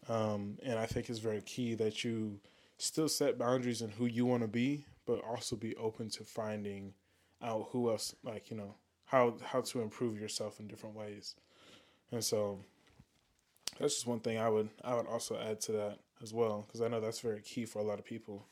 Um, 0.09 0.59
and 0.63 0.79
I 0.79 0.87
think 0.87 1.11
it's 1.11 1.19
very 1.19 1.43
key 1.43 1.75
that 1.75 2.05
you 2.05 2.39
still 2.79 3.09
set 3.09 3.39
boundaries 3.39 3.83
in 3.83 3.91
who 3.91 4.07
you 4.07 4.25
want 4.27 4.43
to 4.43 4.49
be, 4.49 4.85
but 5.05 5.25
also 5.25 5.57
be 5.57 5.75
open 5.77 6.11
to 6.11 6.25
finding 6.25 6.95
out 7.43 7.69
who 7.71 7.91
else 7.91 8.15
like, 8.23 8.51
you 8.51 8.57
know, 8.57 8.75
how 9.07 9.35
how 9.45 9.61
to 9.63 9.81
improve 9.81 10.21
yourself 10.21 10.61
in 10.61 10.69
different 10.69 10.97
ways. 10.97 11.35
And 12.13 12.23
so 12.23 12.61
that's 13.79 13.95
just 13.95 14.07
one 14.07 14.21
thing 14.21 14.39
I 14.39 14.49
would 14.49 14.71
I 14.85 14.95
would 14.95 15.07
also 15.07 15.39
add 15.39 15.61
to 15.63 15.73
that 15.73 15.99
as 16.23 16.33
well 16.33 16.65
because 16.67 16.81
I 16.81 16.89
know 16.89 17.01
that's 17.01 17.21
very 17.21 17.41
key 17.41 17.65
for 17.65 17.81
a 17.81 17.85
lot 17.85 17.99
of 17.99 18.05
people. 18.05 18.47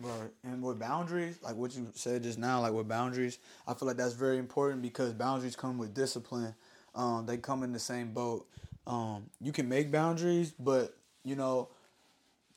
Right. 0.00 0.30
And 0.44 0.62
with 0.62 0.78
boundaries, 0.78 1.38
like 1.42 1.56
what 1.56 1.74
you 1.74 1.88
said 1.94 2.22
just 2.22 2.38
now, 2.38 2.60
like 2.60 2.72
with 2.72 2.88
boundaries, 2.88 3.38
I 3.66 3.74
feel 3.74 3.88
like 3.88 3.96
that's 3.96 4.14
very 4.14 4.38
important 4.38 4.80
because 4.80 5.12
boundaries 5.12 5.56
come 5.56 5.76
with 5.76 5.92
discipline. 5.92 6.54
Um, 6.94 7.26
they 7.26 7.36
come 7.36 7.64
in 7.64 7.72
the 7.72 7.80
same 7.80 8.12
boat. 8.12 8.46
Um, 8.86 9.24
you 9.40 9.50
can 9.52 9.68
make 9.68 9.90
boundaries, 9.90 10.52
but 10.58 10.96
you 11.24 11.34
know, 11.34 11.68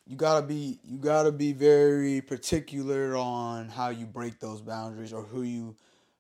you 0.08 0.18
gotta 0.18 0.46
be 0.46 0.80
you 0.84 0.98
gotta 0.98 1.32
be 1.32 1.54
very 1.54 2.22
particular 2.22 3.16
on 3.18 3.70
how 3.70 3.90
you 3.90 4.06
break 4.06 4.40
those 4.40 4.62
boundaries 4.62 5.14
or 5.14 5.24
who 5.24 5.44
you 5.44 5.76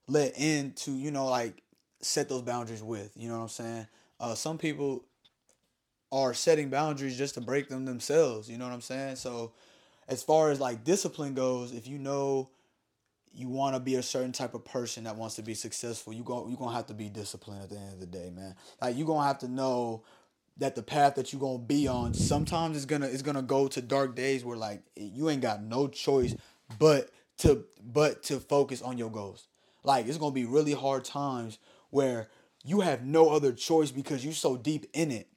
let 0.07 0.37
in 0.39 0.73
to, 0.73 0.91
you 0.91 1.11
know, 1.11 1.27
like 1.27 1.61
set 2.01 2.29
those 2.29 2.43
boundaries 2.43 2.83
with. 2.83 3.11
You 3.15 3.29
know 3.29 3.37
what 3.37 3.43
I'm 3.43 3.49
saying? 3.49 3.87
Uh, 4.19 4.35
some 4.35 4.57
people 4.57 5.03
are 6.11 6.33
setting 6.33 6.69
boundaries 6.69 7.17
just 7.17 7.35
to 7.35 7.41
break 7.41 7.69
them 7.69 7.85
themselves. 7.85 8.49
You 8.49 8.57
know 8.57 8.65
what 8.65 8.73
I'm 8.73 8.81
saying? 8.81 9.15
So 9.15 9.53
as 10.11 10.21
far 10.21 10.51
as 10.51 10.59
like 10.59 10.83
discipline 10.83 11.33
goes, 11.33 11.71
if 11.71 11.87
you 11.87 11.97
know 11.97 12.49
you 13.33 13.47
want 13.47 13.75
to 13.75 13.79
be 13.79 13.95
a 13.95 14.03
certain 14.03 14.33
type 14.33 14.53
of 14.53 14.65
person 14.65 15.05
that 15.05 15.15
wants 15.15 15.35
to 15.35 15.41
be 15.41 15.53
successful, 15.53 16.11
you 16.11 16.21
go 16.21 16.47
you 16.49 16.57
gonna 16.57 16.75
have 16.75 16.87
to 16.87 16.93
be 16.93 17.07
disciplined 17.07 17.63
at 17.63 17.69
the 17.69 17.77
end 17.77 17.93
of 17.93 17.99
the 18.01 18.05
day, 18.05 18.29
man. 18.29 18.53
Like 18.81 18.97
you're 18.97 19.07
gonna 19.07 19.25
have 19.25 19.39
to 19.39 19.47
know 19.47 20.03
that 20.57 20.75
the 20.75 20.83
path 20.83 21.15
that 21.15 21.31
you're 21.31 21.39
gonna 21.39 21.59
be 21.59 21.87
on 21.87 22.13
sometimes 22.13 22.75
it's 22.75 22.85
gonna 22.85 23.05
it's 23.05 23.21
gonna 23.21 23.41
go 23.41 23.69
to 23.69 23.81
dark 23.81 24.13
days 24.13 24.43
where 24.43 24.57
like 24.57 24.83
you 24.97 25.29
ain't 25.29 25.41
got 25.41 25.63
no 25.63 25.87
choice 25.87 26.35
but 26.77 27.09
to 27.37 27.63
but 27.81 28.21
to 28.23 28.41
focus 28.41 28.81
on 28.81 28.97
your 28.97 29.09
goals. 29.09 29.47
Like 29.85 30.07
it's 30.07 30.17
gonna 30.17 30.35
be 30.35 30.45
really 30.45 30.73
hard 30.73 31.05
times 31.05 31.57
where 31.89 32.27
you 32.65 32.81
have 32.81 33.05
no 33.05 33.29
other 33.29 33.53
choice 33.53 33.91
because 33.91 34.25
you're 34.25 34.33
so 34.33 34.57
deep 34.57 34.87
in 34.91 35.09
it 35.09 35.30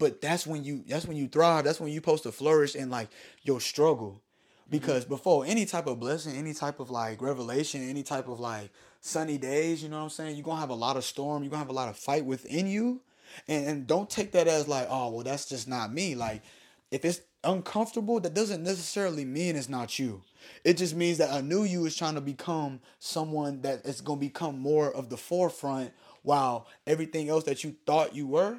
but 0.00 0.22
that's 0.22 0.46
when 0.46 0.64
you 0.64 0.82
that's 0.88 1.06
when 1.06 1.16
you 1.16 1.28
thrive. 1.28 1.64
That's 1.64 1.78
when 1.78 1.92
you're 1.92 2.00
supposed 2.00 2.24
to 2.24 2.32
flourish 2.32 2.74
in 2.74 2.90
like 2.90 3.10
your 3.42 3.60
struggle. 3.60 4.22
Mm-hmm. 4.22 4.70
Because 4.70 5.04
before 5.04 5.44
any 5.44 5.66
type 5.66 5.86
of 5.86 6.00
blessing 6.00 6.34
any 6.34 6.54
type 6.54 6.80
of 6.80 6.90
like 6.90 7.22
revelation 7.22 7.88
any 7.88 8.02
type 8.02 8.26
of 8.26 8.40
like 8.40 8.70
sunny 9.02 9.38
days 9.38 9.82
you 9.82 9.88
know 9.88 9.98
what 9.98 10.04
i'm 10.04 10.10
saying? 10.10 10.36
You're 10.36 10.44
gonna 10.44 10.60
have 10.60 10.70
a 10.70 10.74
lot 10.74 10.96
of 10.96 11.04
storm. 11.04 11.44
You're 11.44 11.50
gonna 11.50 11.62
have 11.62 11.68
a 11.68 11.74
lot 11.74 11.88
of 11.88 11.96
fight 11.96 12.24
within 12.24 12.66
you. 12.66 13.02
And, 13.46 13.66
and 13.68 13.86
don't 13.86 14.10
take 14.10 14.32
that 14.32 14.48
as 14.48 14.66
like 14.66 14.88
oh 14.90 15.10
well 15.10 15.22
that's 15.22 15.46
just 15.46 15.68
not 15.68 15.92
me. 15.92 16.14
Like 16.14 16.42
if 16.90 17.04
it's 17.04 17.20
uncomfortable 17.44 18.20
that 18.20 18.34
doesn't 18.34 18.62
necessarily 18.62 19.26
mean 19.26 19.54
it's 19.54 19.68
not 19.68 19.98
you. 19.98 20.22
It 20.64 20.78
just 20.78 20.96
means 20.96 21.18
that 21.18 21.30
a 21.30 21.42
new 21.42 21.64
you 21.64 21.84
is 21.84 21.94
trying 21.94 22.14
to 22.14 22.22
become 22.22 22.80
someone 22.98 23.60
that 23.62 23.84
is 23.84 24.00
going 24.00 24.18
to 24.18 24.26
become 24.26 24.58
more 24.58 24.90
of 24.90 25.10
the 25.10 25.16
forefront 25.18 25.92
while 26.22 26.66
everything 26.86 27.28
else 27.28 27.44
that 27.44 27.62
you 27.62 27.76
thought 27.86 28.14
you 28.14 28.26
were 28.26 28.58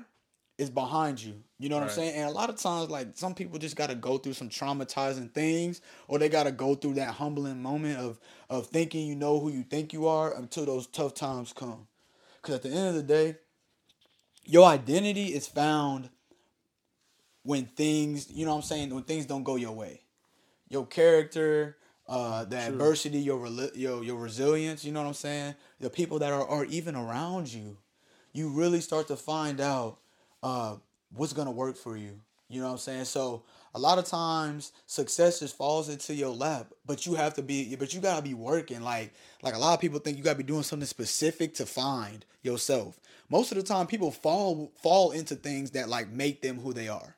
is 0.62 0.70
behind 0.70 1.22
you. 1.22 1.34
You 1.58 1.70
know 1.70 1.76
what 1.76 1.82
right. 1.82 1.90
I'm 1.90 1.96
saying? 1.96 2.16
And 2.16 2.30
a 2.30 2.32
lot 2.32 2.50
of 2.50 2.56
times, 2.56 2.92
like 2.92 3.08
some 3.16 3.34
people 3.34 3.58
just 3.58 3.76
gotta 3.76 3.96
go 3.96 4.20
through 4.20 4.34
some 4.34 4.48
traumatizing 4.48 5.34
things, 5.34 5.82
or 6.08 6.20
they 6.20 6.30
gotta 6.30 6.52
go 6.52 6.76
through 6.76 6.94
that 6.96 7.16
humbling 7.16 7.62
moment 7.62 7.98
of 7.98 8.20
of 8.50 8.68
thinking 8.68 9.08
you 9.08 9.16
know 9.16 9.40
who 9.40 9.50
you 9.52 9.64
think 9.64 9.92
you 9.92 10.08
are 10.08 10.36
until 10.38 10.66
those 10.66 10.86
tough 10.86 11.16
times 11.16 11.52
come. 11.52 11.88
Because 12.42 12.56
at 12.56 12.62
the 12.62 12.70
end 12.70 12.90
of 12.90 12.94
the 12.96 13.04
day, 13.04 13.38
your 14.46 14.66
identity 14.68 15.34
is 15.34 15.48
found 15.48 16.10
when 17.44 17.66
things, 17.66 18.30
you 18.32 18.46
know 18.46 18.52
what 18.52 18.58
I'm 18.58 18.64
saying, 18.64 18.94
when 18.94 19.04
things 19.04 19.26
don't 19.26 19.44
go 19.44 19.56
your 19.56 19.72
way. 19.74 20.02
Your 20.70 20.86
character, 20.86 21.78
uh, 22.08 22.46
the 22.46 22.58
True. 22.58 22.76
adversity, 22.76 23.20
your 23.20 23.48
your 23.74 24.04
your 24.04 24.18
resilience. 24.18 24.86
You 24.86 24.92
know 24.92 25.02
what 25.02 25.08
I'm 25.08 25.16
saying? 25.16 25.56
The 25.80 25.90
people 25.90 26.20
that 26.20 26.32
are 26.32 26.48
are 26.48 26.66
even 26.66 26.96
around 26.96 27.52
you, 27.52 27.78
you 28.32 28.50
really 28.50 28.80
start 28.82 29.08
to 29.08 29.16
find 29.16 29.60
out 29.60 29.98
uh, 30.44 30.76
what's 31.12 31.34
gonna 31.34 31.52
work 31.52 31.78
for 31.78 31.98
you. 31.98 32.20
You 32.50 32.60
know 32.60 32.68
what 32.68 32.74
I'm 32.74 32.78
saying? 32.80 33.06
So 33.06 33.44
a 33.74 33.80
lot 33.80 33.98
of 33.98 34.06
times 34.06 34.74
success 34.86 35.40
just 35.40 35.56
falls 35.56 35.88
into 35.88 36.14
your 36.14 36.36
lap, 36.36 36.74
but 36.86 37.06
you 37.06 37.16
have 37.16 37.34
to 37.36 37.42
be, 37.42 37.76
but 37.76 37.94
you 37.94 38.02
gotta 38.02 38.22
be 38.22 38.34
working. 38.34 38.82
Like, 38.82 39.14
like 39.42 39.56
a 39.56 39.60
lot 39.60 39.74
of 39.74 39.80
people 39.80 40.00
think 40.00 40.18
you 40.18 40.24
gotta 40.24 40.38
be 40.38 40.44
doing 40.44 40.64
something 40.64 40.86
specific 40.86 41.54
to 41.56 41.66
find 41.66 42.26
yourself. 42.44 43.00
Most 43.30 43.52
of 43.52 43.58
the 43.58 43.64
time, 43.64 43.88
people 43.88 44.12
fall 44.12 44.74
fall 44.82 45.12
into 45.12 45.36
things 45.36 45.72
that 45.72 45.88
like 45.88 46.10
make 46.10 46.42
them 46.42 46.60
who 46.60 46.74
they 46.74 46.90
are 46.90 47.16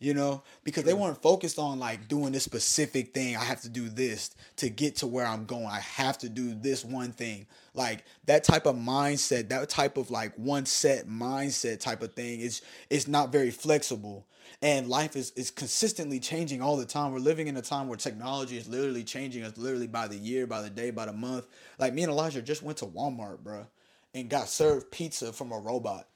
you 0.00 0.14
know, 0.14 0.42
because 0.62 0.84
they 0.84 0.94
weren't 0.94 1.20
focused 1.20 1.58
on 1.58 1.78
like 1.80 2.06
doing 2.06 2.32
this 2.32 2.44
specific 2.44 3.12
thing. 3.12 3.36
I 3.36 3.42
have 3.42 3.62
to 3.62 3.68
do 3.68 3.88
this 3.88 4.30
to 4.56 4.68
get 4.68 4.96
to 4.96 5.06
where 5.06 5.26
I'm 5.26 5.44
going. 5.44 5.66
I 5.66 5.80
have 5.80 6.18
to 6.18 6.28
do 6.28 6.54
this 6.54 6.84
one 6.84 7.12
thing. 7.12 7.46
Like 7.74 8.04
that 8.26 8.44
type 8.44 8.66
of 8.66 8.76
mindset, 8.76 9.48
that 9.48 9.68
type 9.68 9.96
of 9.96 10.10
like 10.10 10.34
one 10.36 10.66
set 10.66 11.08
mindset 11.08 11.80
type 11.80 12.02
of 12.02 12.14
thing 12.14 12.40
is 12.40 12.62
is 12.90 13.08
not 13.08 13.32
very 13.32 13.50
flexible. 13.50 14.26
And 14.62 14.88
life 14.88 15.16
is 15.16 15.32
is 15.32 15.50
consistently 15.50 16.20
changing 16.20 16.62
all 16.62 16.76
the 16.76 16.86
time. 16.86 17.12
We're 17.12 17.18
living 17.18 17.48
in 17.48 17.56
a 17.56 17.62
time 17.62 17.88
where 17.88 17.98
technology 17.98 18.56
is 18.56 18.68
literally 18.68 19.04
changing 19.04 19.42
us 19.42 19.58
literally 19.58 19.88
by 19.88 20.06
the 20.06 20.16
year, 20.16 20.46
by 20.46 20.62
the 20.62 20.70
day, 20.70 20.90
by 20.92 21.06
the 21.06 21.12
month. 21.12 21.46
Like 21.78 21.92
me 21.92 22.04
and 22.04 22.12
Elijah 22.12 22.40
just 22.40 22.62
went 22.62 22.78
to 22.78 22.86
Walmart, 22.86 23.40
bro, 23.40 23.66
and 24.14 24.30
got 24.30 24.48
served 24.48 24.92
pizza 24.92 25.32
from 25.32 25.50
a 25.50 25.58
robot 25.58 26.06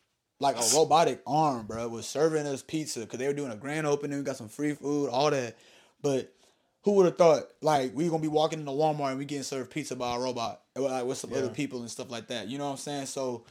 like 0.43 0.57
a 0.57 0.75
robotic 0.75 1.23
arm, 1.25 1.67
bro, 1.67 1.87
was 1.89 2.05
serving 2.05 2.47
us 2.47 2.63
pizza 2.63 3.01
because 3.01 3.21
they 3.21 3.29
were 3.29 3.33
doing 3.33 3.53
a 3.53 3.57
grand 3.57 3.87
opening. 3.87 4.19
We 4.19 4.25
got 4.25 4.37
some 4.37 4.49
free 4.49 4.75
food, 4.75 5.09
all 5.09 5.31
that. 5.31 5.57
But 6.03 6.35
who 6.83 6.93
would 6.93 7.07
have 7.07 7.17
thought 7.17 7.45
like 7.61 7.93
we 7.95 8.09
gonna 8.09 8.21
be 8.21 8.29
walking 8.29 8.59
into 8.59 8.73
Walmart 8.73 9.11
and 9.11 9.19
we 9.19 9.25
getting 9.25 9.45
served 9.45 9.71
pizza 9.71 9.95
by 9.95 10.17
a 10.17 10.19
robot, 10.19 10.61
uh, 10.77 10.83
like 10.83 11.05
with 11.05 11.19
some 11.19 11.31
yeah. 11.31 11.39
other 11.39 11.49
people 11.49 11.81
and 11.81 11.91
stuff 11.91 12.11
like 12.11 12.27
that. 12.27 12.49
You 12.49 12.59
know 12.59 12.65
what 12.65 12.73
I'm 12.73 12.77
saying? 12.79 13.07
So 13.07 13.45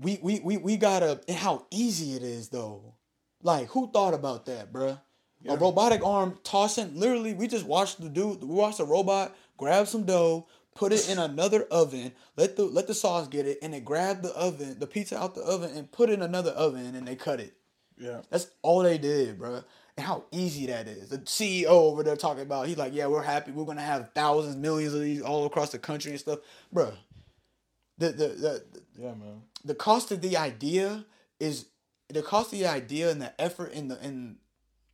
we 0.00 0.18
we 0.20 0.40
we 0.40 0.56
we 0.56 0.76
gotta 0.76 1.20
and 1.28 1.36
how 1.36 1.66
easy 1.70 2.16
it 2.16 2.24
is 2.24 2.48
though. 2.48 2.94
Like 3.40 3.68
who 3.68 3.88
thought 3.92 4.14
about 4.14 4.46
that, 4.46 4.72
bro? 4.72 4.98
Yeah. 5.42 5.52
A 5.52 5.56
robotic 5.56 6.04
arm 6.04 6.40
tossing. 6.42 6.98
Literally, 6.98 7.34
we 7.34 7.46
just 7.46 7.66
watched 7.66 8.00
the 8.00 8.08
dude. 8.08 8.42
We 8.42 8.54
watched 8.54 8.80
a 8.80 8.84
robot 8.84 9.36
grab 9.56 9.86
some 9.86 10.04
dough, 10.04 10.46
put 10.76 10.92
it 10.92 11.08
in 11.08 11.18
another 11.18 11.62
oven, 11.70 12.12
let 12.36 12.56
the 12.56 12.64
let 12.64 12.86
the 12.86 12.94
sauce 12.94 13.26
get 13.26 13.46
it, 13.46 13.58
and 13.62 13.74
they 13.74 13.80
grab 13.80 14.22
the 14.22 14.34
oven, 14.36 14.78
the 14.78 14.86
pizza 14.86 15.18
out 15.18 15.34
the 15.34 15.42
oven, 15.42 15.70
and 15.76 15.90
put 15.90 16.10
it 16.10 16.14
in 16.14 16.22
another 16.22 16.50
oven, 16.52 16.94
and 16.94 17.08
they 17.08 17.16
cut 17.16 17.40
it. 17.40 17.54
Yeah, 17.98 18.20
that's 18.30 18.48
all 18.62 18.82
they 18.82 18.98
did, 18.98 19.38
bro. 19.38 19.62
And 19.96 20.06
how 20.06 20.24
easy 20.30 20.66
that 20.66 20.86
is. 20.86 21.08
The 21.08 21.18
CEO 21.18 21.66
over 21.66 22.02
there 22.02 22.16
talking 22.16 22.42
about, 22.42 22.66
he's 22.66 22.76
like, 22.76 22.92
yeah, 22.94 23.06
we're 23.06 23.22
happy, 23.22 23.50
we're 23.50 23.64
gonna 23.64 23.80
have 23.80 24.10
thousands, 24.14 24.56
millions 24.56 24.92
of 24.92 25.00
these 25.00 25.22
all 25.22 25.46
across 25.46 25.70
the 25.72 25.78
country 25.78 26.12
and 26.12 26.20
stuff, 26.20 26.40
bro. 26.72 26.92
The 27.98 28.08
the 28.10 28.28
the 28.28 28.64
yeah, 28.98 29.14
man. 29.14 29.42
The 29.64 29.74
cost 29.74 30.12
of 30.12 30.20
the 30.20 30.36
idea 30.36 31.06
is 31.40 31.66
the 32.08 32.22
cost 32.22 32.52
of 32.52 32.58
the 32.58 32.66
idea 32.66 33.10
and 33.10 33.20
the 33.20 33.40
effort 33.40 33.72
in 33.72 33.88
the 33.88 34.04
in 34.04 34.36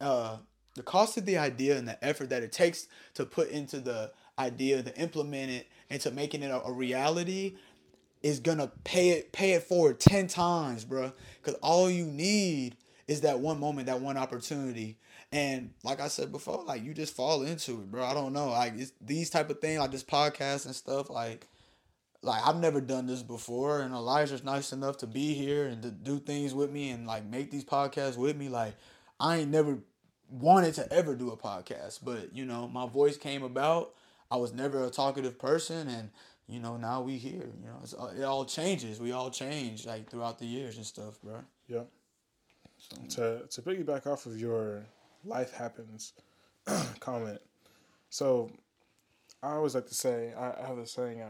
uh 0.00 0.36
the 0.74 0.82
cost 0.82 1.18
of 1.18 1.26
the 1.26 1.36
idea 1.36 1.76
and 1.76 1.86
the 1.86 2.02
effort 2.02 2.30
that 2.30 2.42
it 2.42 2.52
takes 2.52 2.86
to 3.14 3.26
put 3.26 3.50
into 3.50 3.80
the 3.80 4.12
idea 4.38 4.82
to 4.82 4.96
implement 4.98 5.50
it 5.50 5.68
into 5.90 6.10
making 6.10 6.42
it 6.42 6.50
a, 6.50 6.62
a 6.62 6.72
reality 6.72 7.56
is 8.22 8.40
gonna 8.40 8.70
pay 8.84 9.10
it 9.10 9.32
pay 9.32 9.52
it 9.52 9.62
forward 9.64 9.98
10 9.98 10.28
times 10.28 10.84
bro 10.84 11.12
because 11.40 11.58
all 11.60 11.90
you 11.90 12.06
need 12.06 12.76
is 13.08 13.22
that 13.22 13.40
one 13.40 13.58
moment 13.58 13.86
that 13.86 14.00
one 14.00 14.16
opportunity. 14.16 14.96
And 15.32 15.70
like 15.82 16.00
i 16.00 16.08
said 16.08 16.30
before 16.30 16.62
like 16.64 16.82
you 16.84 16.94
just 16.94 17.14
fall 17.14 17.42
into 17.42 17.72
it 17.72 17.90
bro 17.90 18.04
i 18.04 18.14
don't 18.14 18.32
know. 18.32 18.48
Like 18.48 18.74
these 19.00 19.30
type 19.30 19.50
of 19.50 19.60
things 19.60 19.80
like 19.80 19.90
this 19.90 20.04
podcast 20.04 20.66
and 20.66 20.74
stuff 20.74 21.10
like 21.10 21.48
like 22.22 22.46
I've 22.46 22.60
never 22.60 22.80
done 22.80 23.06
this 23.06 23.22
before, 23.22 23.80
and 23.80 23.92
Elijah's 23.92 24.44
nice 24.44 24.72
enough 24.72 24.98
to 24.98 25.06
be 25.06 25.34
here 25.34 25.66
and 25.66 25.82
to 25.82 25.90
do 25.90 26.18
things 26.20 26.54
with 26.54 26.70
me 26.70 26.90
and 26.90 27.06
like 27.06 27.24
make 27.24 27.50
these 27.50 27.64
podcasts 27.64 28.16
with 28.16 28.36
me. 28.36 28.48
Like 28.48 28.74
I 29.18 29.38
ain't 29.38 29.50
never 29.50 29.78
wanted 30.30 30.74
to 30.74 30.92
ever 30.92 31.14
do 31.14 31.30
a 31.30 31.36
podcast, 31.36 32.00
but 32.02 32.34
you 32.34 32.44
know 32.44 32.68
my 32.68 32.86
voice 32.86 33.16
came 33.16 33.42
about, 33.42 33.94
I 34.32 34.36
was 34.36 34.54
never 34.54 34.82
a 34.82 34.90
talkative 34.90 35.38
person, 35.38 35.88
and 35.88 36.08
you 36.48 36.58
know 36.58 36.78
now 36.78 37.02
we 37.02 37.18
here. 37.18 37.50
You 37.60 37.66
know, 37.66 38.02
uh, 38.02 38.12
it 38.18 38.22
all 38.22 38.46
changes. 38.46 38.98
We 38.98 39.12
all 39.12 39.30
change 39.30 39.84
like 39.84 40.08
throughout 40.08 40.38
the 40.38 40.46
years 40.46 40.78
and 40.78 40.86
stuff, 40.86 41.20
bro. 41.22 41.44
Yeah. 41.68 41.82
So. 42.78 42.96
To 43.42 43.46
to 43.46 43.62
piggyback 43.62 44.06
off 44.06 44.24
of 44.24 44.40
your 44.40 44.86
life 45.22 45.52
happens 45.52 46.14
comment, 47.00 47.42
so 48.08 48.50
I 49.42 49.52
always 49.52 49.74
like 49.74 49.86
to 49.88 49.94
say 49.94 50.32
I, 50.32 50.62
I 50.62 50.66
have 50.66 50.78
a 50.78 50.86
saying 50.86 51.20
I, 51.20 51.28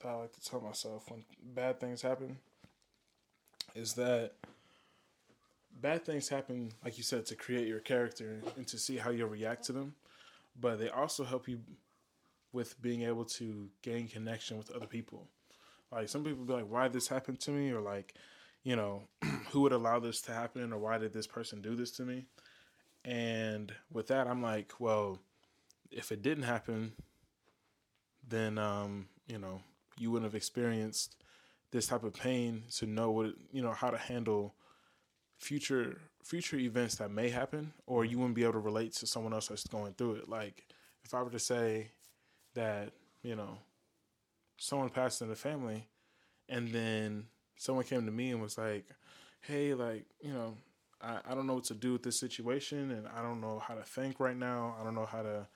that 0.00 0.08
I 0.08 0.14
like 0.14 0.32
to 0.32 0.40
tell 0.40 0.60
myself 0.60 1.10
when 1.10 1.24
bad 1.42 1.80
things 1.80 2.02
happen 2.02 2.38
is 3.74 3.94
that 3.94 4.34
bad 5.80 6.04
things 6.04 6.28
happen, 6.28 6.72
like 6.84 6.98
you 6.98 7.04
said, 7.04 7.26
to 7.26 7.34
create 7.34 7.66
your 7.66 7.80
character 7.80 8.42
and 8.56 8.66
to 8.68 8.78
see 8.78 8.96
how 8.96 9.10
you'll 9.10 9.28
react 9.28 9.64
to 9.64 9.72
them. 9.72 9.94
But 10.60 10.78
they 10.78 10.88
also 10.88 11.24
help 11.24 11.48
you 11.48 11.60
with 12.52 12.80
being 12.80 13.02
able 13.02 13.24
to 13.24 13.68
gain 13.82 14.08
connection 14.08 14.58
with 14.58 14.70
other 14.70 14.86
people. 14.86 15.26
Like 15.92 16.08
some 16.08 16.24
people 16.24 16.44
be 16.44 16.52
like, 16.52 16.68
why 16.68 16.88
this 16.88 17.08
happen 17.08 17.36
to 17.36 17.50
me? 17.50 17.70
Or 17.72 17.80
like, 17.80 18.14
you 18.62 18.76
know, 18.76 19.02
who 19.50 19.62
would 19.62 19.72
allow 19.72 20.00
this 20.00 20.20
to 20.22 20.32
happen? 20.32 20.72
Or 20.72 20.78
why 20.78 20.98
did 20.98 21.12
this 21.12 21.26
person 21.26 21.62
do 21.62 21.74
this 21.74 21.90
to 21.92 22.02
me? 22.02 22.26
And 23.04 23.72
with 23.92 24.08
that, 24.08 24.26
I'm 24.26 24.42
like, 24.42 24.72
well, 24.78 25.18
if 25.90 26.12
it 26.12 26.22
didn't 26.22 26.44
happen, 26.44 26.92
then, 28.26 28.58
um, 28.58 29.08
you 29.26 29.38
know, 29.38 29.62
you 29.98 30.10
wouldn't 30.10 30.30
have 30.30 30.36
experienced 30.36 31.16
this 31.70 31.86
type 31.86 32.04
of 32.04 32.14
pain 32.14 32.64
to 32.76 32.86
know 32.86 33.10
what, 33.10 33.34
you 33.52 33.62
know, 33.62 33.72
how 33.72 33.90
to 33.90 33.98
handle 33.98 34.54
future 35.38 35.98
future 36.22 36.58
events 36.58 36.96
that 36.96 37.10
may 37.10 37.28
happen 37.28 37.72
or 37.86 38.04
you 38.04 38.18
wouldn't 38.18 38.34
be 38.34 38.42
able 38.42 38.52
to 38.52 38.58
relate 38.58 38.92
to 38.92 39.06
someone 39.06 39.32
else 39.32 39.46
that's 39.46 39.66
going 39.68 39.94
through 39.94 40.14
it 40.14 40.28
like 40.28 40.66
if 41.04 41.14
I 41.14 41.22
were 41.22 41.30
to 41.30 41.38
say 41.38 41.92
that 42.58 42.92
you 43.22 43.36
know 43.36 43.58
someone 44.56 44.88
passed 44.90 45.22
in 45.22 45.28
the 45.28 45.36
family, 45.36 45.86
and 46.48 46.68
then 46.68 47.26
someone 47.56 47.84
came 47.84 48.04
to 48.04 48.12
me 48.12 48.30
and 48.30 48.42
was 48.42 48.58
like, 48.58 48.86
"Hey, 49.40 49.74
like 49.74 50.04
you 50.20 50.32
know." 50.32 50.54
I, 51.00 51.20
I 51.30 51.34
don't 51.36 51.46
know 51.46 51.54
what 51.54 51.64
to 51.66 51.74
do 51.74 51.92
with 51.92 52.02
this 52.02 52.18
situation 52.18 52.90
and 52.90 53.06
I 53.16 53.22
don't 53.22 53.40
know 53.40 53.60
how 53.60 53.74
to 53.74 53.84
think 53.84 54.18
right 54.18 54.36
now. 54.36 54.74
I 54.80 54.82
don't 54.82 54.96
know 54.96 55.06
how 55.06 55.22
to 55.22 55.46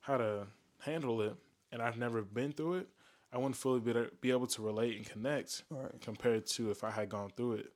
how 0.00 0.18
to 0.18 0.46
handle 0.80 1.22
it 1.22 1.34
and 1.72 1.80
I've 1.80 1.96
never 1.96 2.20
been 2.22 2.52
through 2.52 2.74
it. 2.74 2.88
I 3.32 3.38
wouldn't 3.38 3.56
fully 3.56 3.80
be, 3.80 3.94
be 4.20 4.30
able 4.30 4.46
to 4.48 4.62
relate 4.62 4.96
and 4.96 5.06
connect 5.06 5.64
Right. 5.70 5.98
compared 6.02 6.46
to 6.48 6.70
if 6.70 6.84
I 6.84 6.90
had 6.90 7.08
gone 7.08 7.30
through 7.36 7.52
it. 7.54 7.72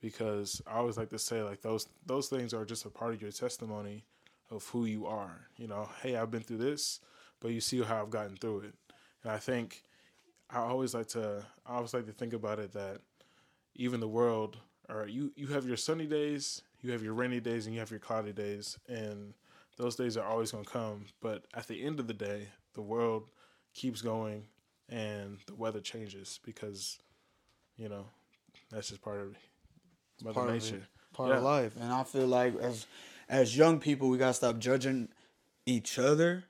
Because 0.00 0.60
I 0.66 0.78
always 0.78 0.96
like 0.96 1.10
to 1.10 1.20
say 1.20 1.42
like 1.44 1.62
those 1.62 1.86
those 2.04 2.28
things 2.28 2.52
are 2.52 2.64
just 2.64 2.84
a 2.84 2.90
part 2.90 3.14
of 3.14 3.22
your 3.22 3.30
testimony 3.30 4.04
of 4.50 4.66
who 4.70 4.86
you 4.86 5.06
are. 5.06 5.46
You 5.56 5.68
know, 5.68 5.88
hey, 6.02 6.16
I've 6.16 6.32
been 6.32 6.42
through 6.42 6.58
this, 6.58 6.98
but 7.40 7.52
you 7.52 7.60
see 7.60 7.82
how 7.82 8.00
I've 8.02 8.10
gotten 8.10 8.36
through 8.36 8.60
it. 8.60 8.74
And 9.22 9.32
I 9.32 9.38
think 9.38 9.82
I 10.48 10.58
always 10.58 10.94
like 10.94 11.08
to 11.08 11.44
I 11.66 11.74
always 11.74 11.94
like 11.94 12.06
to 12.06 12.12
think 12.12 12.32
about 12.32 12.58
it 12.58 12.72
that 12.72 12.98
even 13.74 14.00
the 14.00 14.08
world 14.08 14.58
or 14.88 15.06
you 15.06 15.32
you 15.36 15.46
have 15.48 15.66
your 15.66 15.76
sunny 15.76 16.06
days, 16.06 16.62
you 16.82 16.92
have 16.92 17.02
your 17.02 17.14
rainy 17.14 17.40
days 17.40 17.66
and 17.66 17.74
you 17.74 17.80
have 17.80 17.90
your 17.90 18.00
cloudy 18.00 18.32
days 18.32 18.78
and 18.88 19.34
those 19.76 19.96
days 19.96 20.16
are 20.16 20.26
always 20.26 20.50
going 20.52 20.64
to 20.64 20.70
come, 20.70 21.06
but 21.22 21.44
at 21.54 21.66
the 21.66 21.82
end 21.82 22.00
of 22.00 22.06
the 22.06 22.12
day, 22.12 22.48
the 22.74 22.82
world 22.82 23.30
keeps 23.72 24.02
going 24.02 24.44
and 24.90 25.38
the 25.46 25.54
weather 25.54 25.80
changes 25.80 26.38
because 26.44 26.98
you 27.78 27.88
know, 27.88 28.04
that's 28.70 28.88
just 28.90 29.00
part 29.00 29.20
of 29.20 29.34
mother 30.22 30.34
Part 30.34 30.48
of 30.50 30.54
nature. 30.54 30.76
it. 30.76 30.82
part 31.14 31.30
Yeah. 31.30 31.36
of 31.38 31.42
life. 31.44 31.76
And 31.80 31.90
I 31.92 32.02
feel 32.04 32.26
like 32.26 32.56
as 32.58 32.86
as 33.28 33.56
young 33.56 33.78
people, 33.78 34.08
we 34.08 34.18
gotta 34.18 34.34
stop 34.34 34.58
judging 34.58 35.08
each 35.66 35.98
other, 35.98 36.44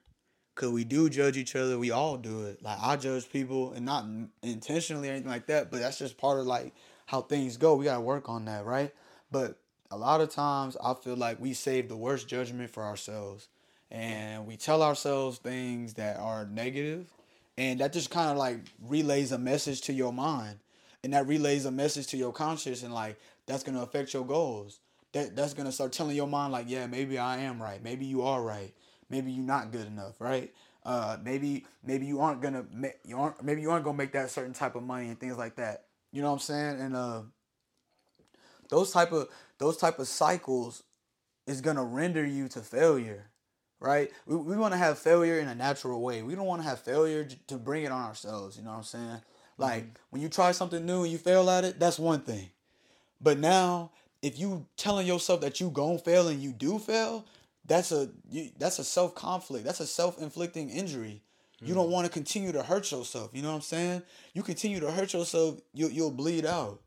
cause 0.61 0.71
we 0.71 0.85
do 0.85 1.09
judge 1.09 1.37
each 1.37 1.57
other. 1.57 1.79
We 1.79 1.91
all 1.91 2.17
do 2.17 2.45
it. 2.45 2.63
Like 2.63 2.79
I 2.81 2.97
judge 2.97 3.31
people, 3.31 3.73
and 3.73 3.85
not 3.85 4.05
intentionally 4.43 5.09
or 5.09 5.13
anything 5.13 5.31
like 5.31 5.47
that, 5.47 5.71
but 5.71 5.81
that's 5.81 5.99
just 5.99 6.19
part 6.19 6.39
of 6.39 6.47
like 6.47 6.75
how 7.07 7.23
things 7.23 7.57
go. 7.57 7.75
We 7.75 7.87
gotta 7.87 8.01
work 8.01 8.29
on 8.29 8.45
that, 8.45 8.65
right? 8.65 8.93
But 9.31 9.59
a 9.91 9.97
lot 9.97 10.21
of 10.21 10.31
times, 10.31 10.77
I 10.83 10.95
feel 10.95 11.17
like 11.17 11.41
we 11.41 11.55
save 11.55 11.89
the 11.89 11.97
worst 11.97 12.29
judgment 12.29 12.71
for 12.71 12.83
ourselves, 12.83 13.49
and 13.91 14.47
we 14.47 14.57
tell 14.57 14.83
ourselves 14.83 15.39
things 15.39 15.95
that 15.95 16.19
are 16.19 16.45
negative, 16.47 17.13
and 17.57 17.81
that 17.81 17.93
just 17.93 18.11
kind 18.11 18.31
of 18.31 18.37
like 18.37 18.59
relays 18.87 19.33
a 19.33 19.39
message 19.39 19.81
to 19.83 19.93
your 19.93 20.13
mind 20.13 20.59
and 21.03 21.13
that 21.13 21.27
relays 21.27 21.65
a 21.65 21.71
message 21.71 22.07
to 22.09 22.17
your 22.17 22.33
conscious 22.33 22.83
and 22.83 22.93
like 22.93 23.19
that's 23.47 23.63
gonna 23.63 23.83
affect 23.83 24.13
your 24.15 24.25
goals 24.25 24.81
that 25.13 25.35
that's 25.37 25.55
gonna 25.55 25.73
start 25.73 25.93
telling 25.93 26.17
your 26.17 26.27
mind 26.27 26.53
like 26.53 26.67
yeah 26.69 26.87
maybe 26.87 27.19
i 27.19 27.39
am 27.39 27.61
right 27.61 27.83
maybe 27.83 28.05
you 28.05 28.23
are 28.23 28.43
right 28.43 28.73
maybe 29.11 29.33
you're 29.33 29.45
not 29.45 29.73
good 29.73 29.87
enough 29.87 30.21
right? 30.21 30.53
Uh 30.85 31.19
maybe 31.23 31.67
maybe 31.85 32.07
you 32.07 32.21
aren't 32.21 32.41
gonna 32.41 32.65
you 33.05 33.19
aren't 33.19 33.43
maybe 33.43 33.61
you 33.61 33.71
aren't 33.71 33.85
gonna 33.85 33.99
make 33.99 34.13
that 34.13 34.31
certain 34.31 34.55
type 34.55 34.75
of 34.77 34.83
money 34.83 35.09
and 35.09 35.21
things 35.21 35.37
like 35.37 35.57
that. 35.57 35.85
You 36.13 36.23
know 36.23 36.29
what 36.29 36.35
i'm 36.35 36.41
saying? 36.41 36.81
And 36.81 36.97
uh 36.97 37.23
those 38.69 38.93
type 38.93 39.13
of 39.13 39.29
those 39.59 39.77
type 39.77 39.99
of 39.99 40.09
cycles 40.09 40.83
is 41.47 41.61
gonna 41.61 41.85
render 41.85 42.25
you 42.25 42.49
to 42.49 42.61
failure 42.61 43.27
right? 43.83 44.11
We, 44.27 44.37
we 44.37 44.57
want 44.59 44.75
to 44.75 44.79
have 44.79 44.99
failure 44.99 45.39
in 45.41 45.49
a 45.49 45.55
natural 45.55 46.03
way. 46.03 46.23
We 46.23 46.35
don't 46.35 46.45
want 46.45 46.61
to 46.61 46.69
have 46.69 46.81
failure 46.81 47.27
to 47.47 47.57
bring 47.57 47.85
it 47.85 47.91
on 47.93 48.05
ourselves 48.05 48.57
you 48.57 48.63
know 48.63 48.71
what 48.71 48.79
i'm 48.79 48.83
saying? 48.85 49.21
Like 49.59 49.99
when 50.11 50.23
you 50.23 50.29
try 50.29 50.53
something 50.53 50.85
new 50.87 51.03
and 51.03 51.13
you 51.13 51.19
fail 51.19 51.49
at 51.51 51.65
it 51.65 51.79
that's 51.79 51.99
one 51.99 52.21
thing. 52.21 52.51
But 53.21 53.39
now 53.39 53.91
if 54.23 54.39
you 54.39 54.67
telling 54.77 55.07
yourself 55.07 55.41
that 55.43 55.61
you 55.61 55.71
gonna 55.71 55.99
fail 55.99 56.29
and 56.29 56.41
you 56.43 56.53
do 56.53 56.79
fail 56.79 57.25
that's 57.71 57.93
a 57.93 58.11
you, 58.31 58.51
that's 58.59 58.79
a 58.79 58.85
self 58.85 59.15
conflict 59.15 59.65
that's 59.65 59.81
a 59.81 59.87
self-inflicting 59.87 60.69
injury 60.71 61.23
you 61.63 61.75
don't 61.75 61.89
mm. 61.89 61.93
want 61.93 62.07
to 62.07 62.13
continue 62.13 62.53
to 62.53 62.63
hurt 62.63 62.91
yourself 62.91 63.31
you 63.33 63.43
know 63.43 63.49
what 63.49 63.57
i'm 63.57 63.61
saying 63.61 64.03
you 64.35 64.43
continue 64.43 64.81
to 64.81 64.91
hurt 64.91 65.13
yourself 65.13 65.59
you, 65.73 65.89
you'll 65.89 66.11
bleed 66.11 66.45
out 66.45 66.81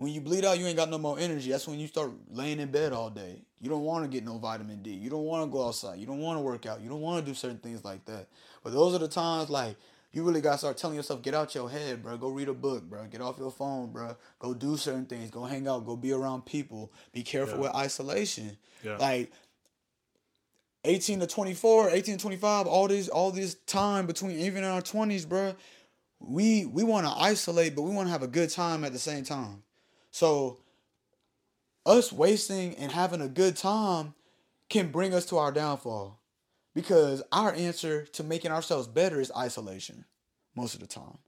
when 0.00 0.14
you 0.14 0.22
bleed 0.22 0.46
out, 0.46 0.58
you 0.58 0.66
ain't 0.66 0.78
got 0.78 0.88
no 0.88 0.96
more 0.96 1.18
energy. 1.18 1.50
That's 1.50 1.68
when 1.68 1.78
you 1.78 1.86
start 1.86 2.10
laying 2.30 2.58
in 2.58 2.70
bed 2.70 2.94
all 2.94 3.10
day. 3.10 3.42
You 3.60 3.68
don't 3.68 3.82
want 3.82 4.02
to 4.02 4.08
get 4.08 4.24
no 4.24 4.38
vitamin 4.38 4.80
D. 4.80 4.92
You 4.92 5.10
don't 5.10 5.24
want 5.24 5.44
to 5.44 5.52
go 5.52 5.66
outside. 5.66 5.98
You 5.98 6.06
don't 6.06 6.20
want 6.20 6.38
to 6.38 6.40
work 6.40 6.64
out. 6.64 6.80
You 6.80 6.88
don't 6.88 7.02
want 7.02 7.22
to 7.22 7.30
do 7.30 7.34
certain 7.34 7.58
things 7.58 7.84
like 7.84 8.06
that. 8.06 8.28
But 8.64 8.72
those 8.72 8.94
are 8.94 8.98
the 8.98 9.08
times 9.08 9.50
like 9.50 9.76
you 10.10 10.22
really 10.24 10.40
gotta 10.40 10.56
start 10.56 10.78
telling 10.78 10.96
yourself, 10.96 11.20
get 11.20 11.34
out 11.34 11.54
your 11.54 11.68
head, 11.68 12.02
bro. 12.02 12.16
Go 12.16 12.28
read 12.28 12.48
a 12.48 12.54
book, 12.54 12.84
bro. 12.84 13.04
Get 13.08 13.20
off 13.20 13.38
your 13.38 13.50
phone, 13.50 13.92
bro. 13.92 14.16
Go 14.38 14.54
do 14.54 14.78
certain 14.78 15.04
things. 15.04 15.30
Go 15.30 15.44
hang 15.44 15.68
out. 15.68 15.84
Go 15.84 15.96
be 15.96 16.12
around 16.12 16.46
people. 16.46 16.90
Be 17.12 17.22
careful 17.22 17.56
Yeah. 17.56 17.64
with 17.64 17.74
isolation. 17.74 18.56
Yeah. 18.82 18.96
Like 18.96 19.30
18 20.84 21.20
to 21.20 21.26
24, 21.26 21.90
18 21.90 22.16
to 22.16 22.22
25, 22.22 22.66
all 22.66 22.88
this 22.88 23.08
all 23.08 23.30
this 23.30 23.54
time 23.66 24.06
between 24.06 24.38
even 24.38 24.64
in 24.64 24.70
our 24.70 24.82
20s, 24.82 25.28
bro. 25.28 25.54
We 26.18 26.66
we 26.66 26.84
want 26.84 27.06
to 27.06 27.12
isolate, 27.12 27.74
but 27.74 27.82
we 27.82 27.92
want 27.92 28.08
to 28.08 28.12
have 28.12 28.22
a 28.22 28.28
good 28.28 28.50
time 28.50 28.84
at 28.84 28.92
the 28.92 28.98
same 28.98 29.24
time. 29.24 29.62
So 30.10 30.58
us 31.86 32.12
wasting 32.12 32.74
and 32.76 32.92
having 32.92 33.20
a 33.20 33.28
good 33.28 33.56
time 33.56 34.14
can 34.68 34.90
bring 34.90 35.14
us 35.14 35.26
to 35.26 35.38
our 35.38 35.52
downfall. 35.52 36.18
Because 36.74 37.22
our 37.32 37.52
answer 37.52 38.06
to 38.06 38.22
making 38.22 38.52
ourselves 38.52 38.86
better 38.86 39.20
is 39.20 39.32
isolation 39.36 40.04
most 40.54 40.74
of 40.74 40.80
the 40.80 40.86
time. 40.86 41.18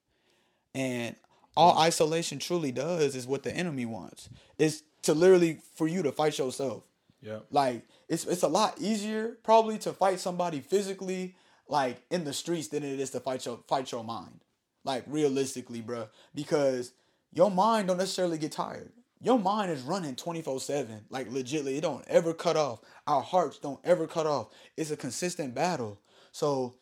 And 0.74 1.16
all 1.56 1.78
isolation 1.78 2.38
truly 2.38 2.70
does 2.70 3.16
is 3.16 3.26
what 3.26 3.42
the 3.42 3.54
enemy 3.54 3.84
wants. 3.84 4.28
Is 4.58 4.84
to 5.02 5.14
literally 5.14 5.58
for 5.74 5.88
you 5.88 6.02
to 6.04 6.12
fight 6.12 6.38
yourself. 6.38 6.84
Yeah. 7.20 7.40
Like 7.50 7.84
it's 8.12 8.26
it's 8.26 8.42
a 8.42 8.48
lot 8.48 8.74
easier 8.78 9.38
probably 9.42 9.78
to 9.78 9.92
fight 9.94 10.20
somebody 10.20 10.60
physically 10.60 11.34
like 11.66 12.02
in 12.10 12.24
the 12.24 12.34
streets 12.34 12.68
than 12.68 12.82
it 12.82 13.00
is 13.00 13.08
to 13.10 13.20
fight 13.20 13.46
your 13.46 13.60
fight 13.66 13.90
your 13.90 14.04
mind. 14.04 14.44
Like 14.84 15.04
realistically, 15.06 15.80
bruh. 15.80 16.08
Because 16.34 16.92
your 17.32 17.50
mind 17.50 17.88
don't 17.88 17.96
necessarily 17.96 18.36
get 18.36 18.52
tired. 18.52 18.92
Your 19.22 19.38
mind 19.38 19.70
is 19.70 19.80
running 19.82 20.16
24-7. 20.16 21.02
Like 21.08 21.30
legitly, 21.30 21.78
it 21.78 21.80
don't 21.82 22.04
ever 22.06 22.34
cut 22.34 22.56
off. 22.56 22.80
Our 23.06 23.22
hearts 23.22 23.58
don't 23.58 23.80
ever 23.82 24.06
cut 24.06 24.26
off. 24.26 24.48
It's 24.76 24.90
a 24.90 24.96
consistent 24.96 25.54
battle. 25.54 25.98
So 26.32 26.74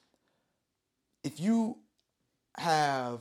if 1.22 1.38
you 1.38 1.78
have, 2.56 3.20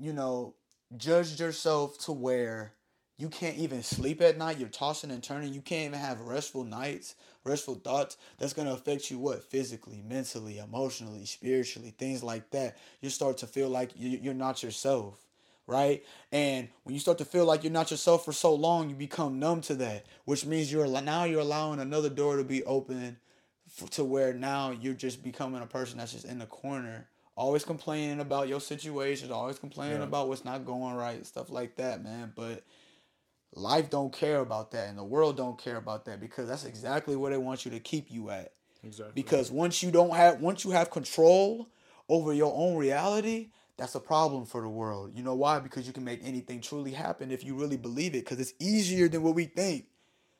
you 0.00 0.12
know, 0.12 0.54
judged 0.96 1.38
yourself 1.38 1.98
to 2.06 2.12
where 2.12 2.72
you 3.16 3.28
can't 3.28 3.56
even 3.56 3.82
sleep 3.82 4.20
at 4.20 4.36
night, 4.38 4.58
you're 4.58 4.68
tossing 4.68 5.10
and 5.10 5.22
turning, 5.22 5.54
you 5.54 5.60
can't 5.60 5.86
even 5.88 5.98
have 6.00 6.20
restful 6.20 6.64
nights, 6.64 7.14
restful 7.44 7.76
thoughts, 7.76 8.16
that's 8.38 8.52
gonna 8.52 8.72
affect 8.72 9.10
you 9.10 9.18
what? 9.18 9.42
Physically, 9.44 10.02
mentally, 10.06 10.58
emotionally, 10.58 11.24
spiritually, 11.24 11.94
things 11.96 12.22
like 12.22 12.50
that. 12.50 12.76
You 13.00 13.10
start 13.10 13.38
to 13.38 13.46
feel 13.46 13.68
like 13.68 13.92
you- 13.96 14.18
you're 14.22 14.34
not 14.34 14.62
yourself 14.62 15.20
right? 15.66 16.04
And 16.30 16.68
when 16.82 16.94
you 16.94 17.00
start 17.00 17.16
to 17.18 17.24
feel 17.24 17.46
like 17.46 17.62
you're 17.64 17.72
not 17.72 17.90
yourself 17.90 18.24
for 18.24 18.32
so 18.32 18.54
long, 18.54 18.90
you 18.90 18.94
become 18.94 19.38
numb 19.38 19.62
to 19.62 19.74
that, 19.76 20.04
which 20.26 20.44
means 20.44 20.70
you're 20.70 20.86
now 21.00 21.24
you're 21.24 21.40
allowing 21.40 21.80
another 21.80 22.10
door 22.10 22.36
to 22.36 22.44
be 22.44 22.62
open 22.64 23.16
f- 23.66 23.90
to 23.90 24.04
where 24.04 24.34
now 24.34 24.70
you're 24.70 24.94
just 24.94 25.22
becoming 25.22 25.62
a 25.62 25.66
person 25.66 25.98
that's 25.98 26.12
just 26.12 26.26
in 26.26 26.38
the 26.38 26.46
corner, 26.46 27.08
always 27.36 27.64
complaining 27.64 28.20
about 28.20 28.48
your 28.48 28.60
situation, 28.60 29.32
always 29.32 29.58
complaining 29.58 29.98
Yeah. 29.98 30.04
about 30.04 30.28
what's 30.28 30.44
not 30.44 30.64
going 30.66 30.94
right, 30.94 31.24
stuff 31.26 31.50
like 31.50 31.76
that, 31.76 32.02
man. 32.02 32.32
But 32.34 32.62
life 33.54 33.90
don't 33.90 34.12
care 34.12 34.40
about 34.40 34.70
that, 34.72 34.88
and 34.88 34.98
the 34.98 35.04
world 35.04 35.36
don't 35.36 35.58
care 35.58 35.76
about 35.76 36.04
that 36.06 36.20
because 36.20 36.48
that's 36.48 36.64
exactly 36.64 37.16
where 37.16 37.30
they 37.30 37.38
want 37.38 37.64
you 37.64 37.70
to 37.70 37.80
keep 37.80 38.10
you 38.10 38.30
at. 38.30 38.52
Exactly. 38.82 39.12
because 39.14 39.50
once 39.50 39.82
you 39.82 39.90
don't 39.90 40.14
have 40.14 40.42
once 40.42 40.62
you 40.62 40.70
have 40.72 40.90
control 40.90 41.70
over 42.10 42.34
your 42.34 42.52
own 42.54 42.76
reality 42.76 43.48
that's 43.76 43.94
a 43.94 44.00
problem 44.00 44.46
for 44.46 44.60
the 44.60 44.68
world. 44.68 45.12
You 45.14 45.22
know 45.22 45.34
why? 45.34 45.58
Because 45.58 45.86
you 45.86 45.92
can 45.92 46.04
make 46.04 46.20
anything 46.22 46.60
truly 46.60 46.92
happen 46.92 47.30
if 47.32 47.44
you 47.44 47.56
really 47.56 47.76
believe 47.76 48.14
it 48.14 48.24
because 48.24 48.38
it's 48.38 48.54
easier 48.60 49.08
than 49.08 49.22
what 49.22 49.34
we 49.34 49.46
think. 49.46 49.86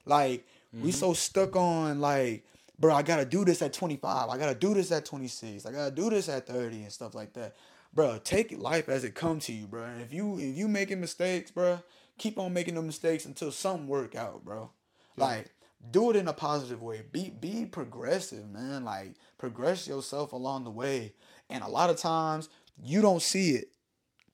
Like 0.07 0.47
we 0.73 0.91
mm-hmm. 0.91 0.91
so 0.91 1.15
stuck 1.15 1.57
on 1.57 2.01
like 2.01 2.45
bro 2.79 2.93
i 2.95 3.03
gotta 3.03 3.25
do 3.25 3.45
this 3.45 3.63
at 3.63 3.73
25 3.73 4.29
i 4.29 4.37
gotta 4.37 4.55
do 4.55 4.75
this 4.75 4.91
at 4.91 5.05
26 5.05 5.65
i 5.65 5.71
gotta 5.71 5.93
do 5.93 6.11
this 6.11 6.29
at 6.29 6.45
30 6.47 6.83
and 6.83 6.93
stuff 6.93 7.15
like 7.15 7.33
that. 7.35 7.55
Bro 7.93 8.19
take 8.25 8.57
life 8.59 8.89
as 8.89 9.05
it 9.05 9.15
come 9.15 9.39
to 9.41 9.53
you 9.53 9.67
bro. 9.67 9.85
And 9.85 10.03
if 10.03 10.13
you 10.13 10.39
if 10.39 10.57
you 10.57 10.69
making 10.69 11.01
mistakes 11.01 11.51
bro 11.51 11.81
keep 12.19 12.39
on 12.39 12.53
making 12.53 12.75
the 12.75 12.83
mistakes 12.83 13.25
until 13.27 13.51
something 13.51 13.87
work 13.89 14.15
out 14.15 14.45
bro 14.45 14.71
like 15.17 15.51
do 15.91 16.11
it 16.11 16.17
in 16.17 16.29
a 16.29 16.33
positive 16.33 16.83
way. 16.83 17.03
Be 17.13 17.31
be 17.31 17.67
progressive, 17.67 18.49
man. 18.51 18.85
Like 18.85 19.15
progress 19.39 19.87
yourself 19.87 20.33
along 20.33 20.65
the 20.65 20.71
way. 20.71 21.13
And 21.51 21.63
a 21.63 21.69
lot 21.69 21.91
of 21.91 21.99
times 21.99 22.49
you 22.83 23.03
don't 23.03 23.23
see 23.23 23.51
it. 23.51 23.69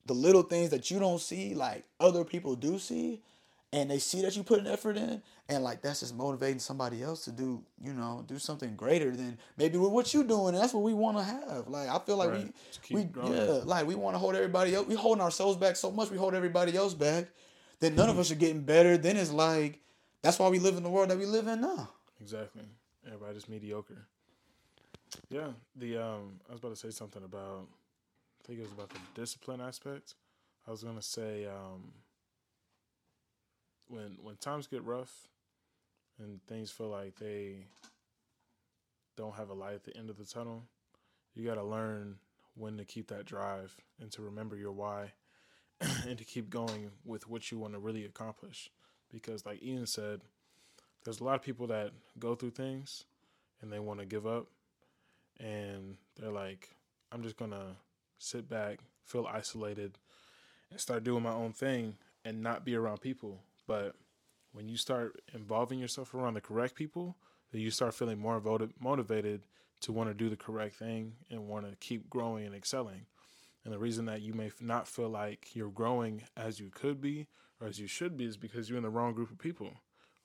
The 0.07 0.15
little 0.15 0.43
things 0.43 0.71
that 0.71 0.91
you 0.91 0.99
don't 0.99 1.21
see, 1.21 1.55
like 1.55 1.85
other 1.99 2.25
people 2.25 2.55
do 2.57 2.79
see, 2.79 3.23
and 3.73 3.91
they 3.91 3.99
see 3.99 4.23
that 4.23 4.37
you 4.37 4.43
put 4.43 4.61
an 4.61 4.67
effort 4.67 4.97
in, 4.97 5.23
and 5.49 5.63
like 5.63 5.83
that's 5.83 6.01
just 6.01 6.15
motivating 6.17 6.59
somebody 6.61 7.03
else 7.03 7.25
to 7.25 7.33
do, 7.33 7.63
you 7.83 7.93
know, 7.93 8.25
do 8.27 8.39
something 8.39 8.75
greater 8.77 9.11
than 9.11 9.37
maybe 9.57 9.77
with 9.77 9.91
what 9.91 10.15
you're 10.15 10.25
doing. 10.25 10.55
And 10.55 10.63
that's 10.63 10.73
what 10.73 10.85
we 10.85 10.95
want 10.95 11.19
to 11.19 11.25
have. 11.25 11.67
Like 11.69 11.89
I 11.89 11.99
feel 11.99 12.17
like 12.17 12.31
Right. 12.31 12.55
We 12.91 12.97
we 12.97 13.05
growing. 13.05 13.33
yeah, 13.33 13.61
like 13.65 13.87
we 13.87 13.97
want 13.97 14.15
to 14.15 14.19
hold 14.19 14.35
everybody 14.37 14.75
else. 14.75 14.87
We 14.87 14.95
holding 14.95 15.23
ourselves 15.23 15.57
back 15.57 15.77
so 15.77 15.91
much. 15.91 16.11
We 16.11 16.17
hold 16.17 16.35
everybody 16.35 16.77
else 16.77 16.95
back. 16.95 17.27
Then 17.81 17.95
none 17.97 18.11
of 18.11 18.19
us 18.19 18.31
are 18.31 18.37
getting 18.37 18.63
better. 18.63 18.97
Then 18.97 19.17
it's 19.17 19.33
like 19.33 19.81
that's 20.23 20.39
why 20.39 20.49
we 20.49 20.59
live 20.59 20.77
in 20.77 20.83
the 20.83 20.91
world 20.91 21.11
that 21.11 21.19
we 21.19 21.27
live 21.27 21.47
in 21.47 21.61
now. 21.61 21.91
Exactly. 22.21 22.63
Everybody 23.07 23.35
just 23.35 23.49
mediocre. 23.49 24.07
Yeah, 25.29 25.49
the 25.75 25.97
um, 25.97 26.41
I 26.49 26.53
was 26.53 26.61
about 26.61 26.71
to 26.71 26.77
say 26.77 26.91
something 26.91 27.25
about. 27.25 27.67
I 28.43 28.47
think 28.47 28.59
it 28.59 28.63
was 28.63 28.73
about 28.73 28.91
the 28.91 29.01
discipline 29.15 29.61
aspect. 29.61 30.15
I 30.67 30.71
was 30.71 30.85
gonna 30.85 31.03
say 31.03 31.47
um, 31.47 31.93
when 33.89 34.17
when 34.23 34.37
times 34.37 34.67
get 34.67 34.85
rough 34.85 35.29
and 36.19 36.41
things 36.47 36.71
feel 36.71 36.89
like 36.89 37.17
they 37.19 37.67
don't 39.17 39.35
have 39.35 39.51
a 39.51 39.55
light 39.55 39.75
at 39.75 39.85
the 39.85 39.97
end 39.97 40.11
of 40.11 40.17
the 40.17 40.25
tunnel, 40.25 40.65
you 41.35 41.45
got 41.47 41.55
to 41.55 41.65
learn 41.65 42.17
when 42.55 42.77
to 42.77 42.85
keep 42.85 43.09
that 43.09 43.25
drive 43.27 43.77
and 44.01 44.11
to 44.13 44.23
remember 44.23 44.57
your 44.57 44.73
why 44.73 45.13
and 46.07 46.19
to 46.19 46.25
keep 46.25 46.51
going 46.51 46.91
with 47.05 47.29
what 47.29 47.51
you 47.51 47.59
want 47.59 47.75
to 47.75 47.79
really 47.79 48.05
accomplish. 48.05 48.71
Because, 49.13 49.45
like 49.45 49.63
Ian 49.63 49.87
said, 49.87 50.21
there's 51.05 51.21
a 51.21 51.25
lot 51.25 51.37
of 51.37 51.43
people 51.43 51.67
that 51.69 51.93
go 52.19 52.35
through 52.35 52.51
things 52.51 53.05
and 53.61 53.73
they 53.73 53.79
want 53.79 54.01
to 54.01 54.07
give 54.07 54.27
up 54.27 54.47
and 55.39 55.97
they're 56.19 56.31
like, 56.31 56.77
I'm 57.11 57.23
just 57.23 57.37
going 57.37 57.51
to 57.51 57.77
sit 58.19 58.49
back, 58.49 58.81
feel 59.05 59.27
isolated, 59.27 59.99
and 60.71 60.79
start 60.79 61.03
doing 61.05 61.23
my 61.23 61.33
own 61.33 61.53
thing 61.53 61.97
and 62.25 62.43
not 62.43 62.65
be 62.65 62.77
around 62.77 63.01
people. 63.01 63.41
But 63.67 63.97
when 64.53 64.69
you 64.69 64.77
start 64.77 65.21
involving 65.35 65.79
yourself 65.79 66.15
around 66.15 66.35
the 66.35 66.41
correct 66.41 66.75
people, 66.75 67.17
then 67.53 67.61
you 67.63 67.71
start 67.71 67.95
feeling 67.95 68.19
more 68.19 68.41
motivated 68.79 69.43
to 69.81 69.93
want 69.93 70.11
to 70.11 70.15
do 70.15 70.29
the 70.29 70.37
correct 70.37 70.77
thing 70.77 71.15
and 71.31 71.49
want 71.49 71.69
to 71.69 71.77
keep 71.77 72.09
growing 72.11 72.47
and 72.47 72.55
excelling. 72.55 73.07
And 73.65 73.73
the 73.73 73.79
reason 73.79 74.07
that 74.07 74.23
you 74.23 74.33
may 74.33 74.51
not 74.61 74.89
feel 74.89 75.09
like 75.09 75.55
you're 75.55 75.71
growing 75.71 76.23
as 76.37 76.61
you 76.61 76.71
could 76.71 77.01
be 77.01 77.27
or 77.61 77.67
as 77.67 77.79
you 77.79 77.87
should 77.87 78.17
be 78.17 78.25
is 78.25 78.37
because 78.37 78.69
you're 78.69 78.79
in 78.79 78.85
the 78.85 78.91
wrong 78.91 79.13
group 79.13 79.31
of 79.31 79.39
people 79.39 79.73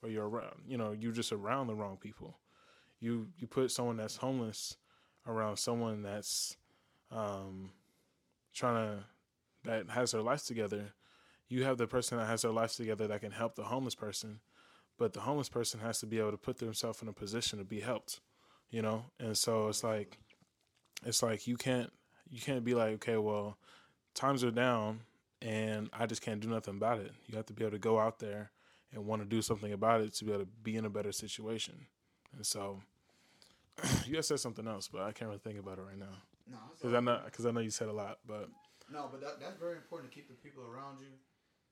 or 0.02 0.08
you're 0.08 0.28
around, 0.28 0.62
you 0.66 0.78
know, 0.78 0.92
you're 0.92 1.12
just 1.12 1.32
around 1.32 1.66
the 1.66 1.74
wrong 1.74 1.96
people. 1.96 2.38
You 2.98 3.28
you 3.38 3.46
put 3.46 3.70
someone 3.70 3.98
that's 3.98 4.16
homeless 4.16 4.76
around 5.26 5.58
someone 5.58 6.02
that's 6.02 6.56
um, 7.10 7.72
trying 8.54 8.98
to 8.98 9.04
that 9.64 9.90
has 9.90 10.12
their 10.12 10.22
life 10.22 10.44
together. 10.46 10.94
You 11.48 11.64
have 11.64 11.78
the 11.78 11.86
person 11.86 12.18
that 12.18 12.26
has 12.26 12.42
their 12.42 12.52
life 12.52 12.74
together 12.74 13.06
that 13.06 13.20
can 13.20 13.32
help 13.32 13.54
the 13.54 13.64
homeless 13.64 13.94
person, 13.94 14.40
but 14.98 15.12
the 15.12 15.20
homeless 15.20 15.48
person 15.48 15.80
has 15.80 16.00
to 16.00 16.06
be 16.06 16.18
able 16.18 16.30
to 16.30 16.36
put 16.36 16.58
themselves 16.58 17.02
in 17.02 17.08
a 17.08 17.12
position 17.12 17.58
to 17.58 17.64
be 17.64 17.80
helped, 17.80 18.20
you 18.70 18.82
know. 18.82 19.04
And 19.20 19.36
so 19.36 19.68
it's 19.68 19.84
like, 19.84 20.18
it's 21.04 21.22
like 21.22 21.46
you 21.46 21.56
can't 21.56 21.92
you 22.30 22.40
can't 22.40 22.64
be 22.64 22.74
like, 22.74 22.94
okay, 22.94 23.16
well, 23.16 23.56
times 24.14 24.42
are 24.44 24.50
down, 24.50 25.00
and 25.42 25.88
I 25.92 26.06
just 26.06 26.22
can't 26.22 26.40
do 26.40 26.48
nothing 26.48 26.76
about 26.76 26.98
it. 26.98 27.12
You 27.26 27.36
have 27.36 27.46
to 27.46 27.52
be 27.52 27.64
able 27.64 27.72
to 27.72 27.78
go 27.78 27.98
out 27.98 28.18
there 28.18 28.50
and 28.92 29.06
want 29.06 29.22
to 29.22 29.28
do 29.28 29.42
something 29.42 29.72
about 29.72 30.00
it 30.00 30.14
to 30.14 30.24
be 30.24 30.32
able 30.32 30.44
to 30.44 30.50
be 30.62 30.76
in 30.76 30.84
a 30.84 30.90
better 30.90 31.12
situation. 31.12 31.86
And 32.34 32.44
so, 32.44 32.80
you 34.06 34.14
guys 34.14 34.26
said 34.26 34.40
something 34.40 34.66
else, 34.66 34.88
but 34.88 35.02
I 35.02 35.12
can't 35.12 35.28
really 35.28 35.40
think 35.42 35.58
about 35.58 35.78
it 35.78 35.82
right 35.82 35.98
now. 35.98 36.16
No, 36.48 36.58
because 36.72 36.94
I 36.94 37.00
know 37.00 37.20
because 37.24 37.44
I 37.44 37.50
know 37.50 37.60
you 37.60 37.74
said 37.74 37.88
a 37.88 37.92
lot, 37.92 38.18
but 38.26 38.48
no, 38.90 39.08
but 39.10 39.20
that, 39.20 39.42
that's 39.42 39.58
very 39.58 39.74
important 39.74 40.10
to 40.10 40.14
keep 40.14 40.28
the 40.30 40.38
people 40.38 40.62
around 40.62 41.02
you. 41.02 41.10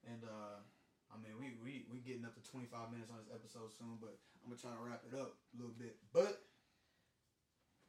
And 0.03 0.19
uh, 0.27 0.59
I 1.07 1.15
mean, 1.15 1.39
we 1.39 1.55
we 1.63 1.87
we 1.87 2.03
getting 2.03 2.27
up 2.27 2.35
to 2.35 2.43
twenty 2.43 2.67
five 2.67 2.91
minutes 2.91 3.07
on 3.07 3.23
this 3.23 3.31
episode 3.31 3.71
soon, 3.71 3.95
but 4.03 4.19
I'm 4.43 4.51
gonna 4.51 4.59
try 4.59 4.75
to 4.75 4.83
wrap 4.83 5.07
it 5.07 5.15
up 5.15 5.39
a 5.39 5.55
little 5.55 5.75
bit. 5.79 5.95
But 6.11 6.43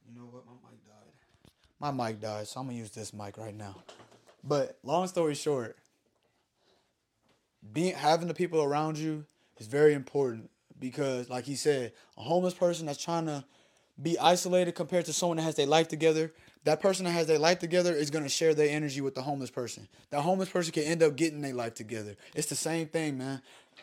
you 0.06 0.14
know 0.14 0.30
what, 0.30 0.46
my 0.46 0.54
mic 0.62 0.78
died. 0.86 1.10
My 1.78 1.90
mic 1.90 2.20
died, 2.20 2.48
so 2.48 2.60
I'm 2.60 2.66
gonna 2.66 2.78
use 2.78 2.90
this 2.90 3.12
mic 3.12 3.36
right 3.36 3.54
now. 3.54 3.76
But 4.42 4.78
long 4.82 5.06
story 5.08 5.34
short, 5.34 5.76
being 7.72 7.94
having 7.94 8.28
the 8.28 8.34
people 8.34 8.62
around 8.62 8.98
you 8.98 9.26
is 9.58 9.66
very 9.66 9.92
important 9.92 10.50
because, 10.78 11.28
like 11.28 11.44
he 11.44 11.54
said, 11.54 11.92
a 12.16 12.22
homeless 12.22 12.54
person 12.54 12.86
that's 12.86 13.02
trying 13.02 13.26
to 13.26 13.44
be 14.00 14.18
isolated 14.18 14.72
compared 14.72 15.04
to 15.06 15.12
someone 15.12 15.38
that 15.38 15.44
has 15.44 15.54
their 15.54 15.66
life 15.66 15.88
together. 15.88 16.32
That 16.64 16.80
person 16.80 17.04
that 17.04 17.12
has 17.12 17.26
their 17.26 17.38
life 17.38 17.60
together 17.60 17.94
is 17.94 18.10
gonna 18.10 18.28
share 18.28 18.54
their 18.54 18.68
energy 18.68 19.00
with 19.00 19.14
the 19.14 19.22
homeless 19.22 19.50
person. 19.50 19.88
That 20.10 20.22
homeless 20.22 20.48
person 20.48 20.72
can 20.72 20.82
end 20.82 21.02
up 21.02 21.16
getting 21.16 21.40
their 21.40 21.54
life 21.54 21.74
together. 21.74 22.16
It's 22.34 22.48
the 22.48 22.56
same 22.56 22.88
thing, 22.88 23.18
man. 23.18 23.40